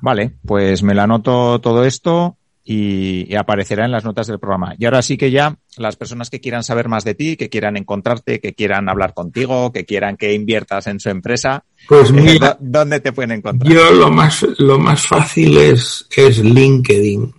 [0.00, 2.37] Vale, pues me la anoto todo esto
[2.70, 4.74] y, aparecerá en las notas del programa.
[4.78, 7.78] Y ahora sí que ya las personas que quieran saber más de ti, que quieran
[7.78, 13.00] encontrarte, que quieran hablar contigo, que quieran que inviertas en su empresa, pues mira, ¿dónde
[13.00, 13.72] te pueden encontrar?
[13.72, 17.32] Yo lo más, lo más fácil es, es LinkedIn.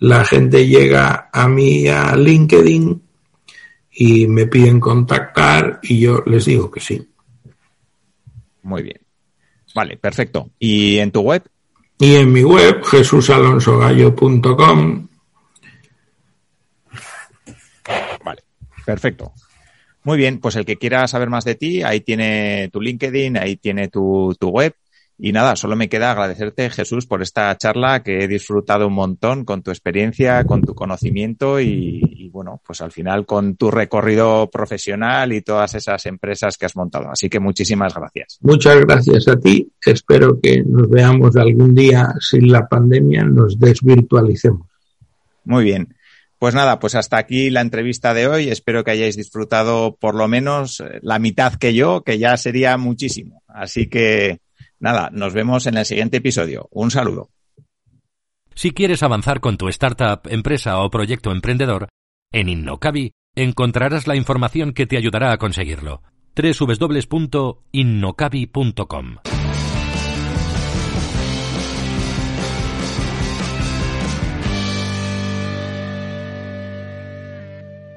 [0.00, 3.02] La gente llega a mí a LinkedIn
[3.92, 7.08] y me piden contactar y yo les digo que sí.
[8.62, 9.00] Muy bien.
[9.76, 10.50] Vale, perfecto.
[10.58, 11.44] ¿Y en tu web?
[11.98, 15.08] Y en mi web, jesusalonsogallo.com.
[18.24, 18.42] Vale,
[18.84, 19.32] perfecto.
[20.02, 23.56] Muy bien, pues el que quiera saber más de ti, ahí tiene tu LinkedIn, ahí
[23.56, 24.74] tiene tu, tu web
[25.16, 29.44] y nada, solo me queda agradecerte, Jesús, por esta charla que he disfrutado un montón
[29.44, 35.32] con tu experiencia, con tu conocimiento y, bueno, pues al final con tu recorrido profesional
[35.32, 37.10] y todas esas empresas que has montado.
[37.10, 38.38] Así que muchísimas gracias.
[38.40, 39.70] Muchas gracias a ti.
[39.86, 44.66] Espero que nos veamos algún día sin la pandemia, nos desvirtualicemos.
[45.44, 45.94] Muy bien.
[46.40, 48.48] Pues nada, pues hasta aquí la entrevista de hoy.
[48.48, 53.42] Espero que hayáis disfrutado por lo menos la mitad que yo, que ya sería muchísimo.
[53.46, 54.40] Así que
[54.84, 56.68] Nada, nos vemos en el siguiente episodio.
[56.70, 57.30] Un saludo.
[58.54, 61.88] Si quieres avanzar con tu startup, empresa o proyecto emprendedor,
[62.30, 66.02] en Innocabi encontrarás la información que te ayudará a conseguirlo.
[66.36, 69.33] www.innocabi.com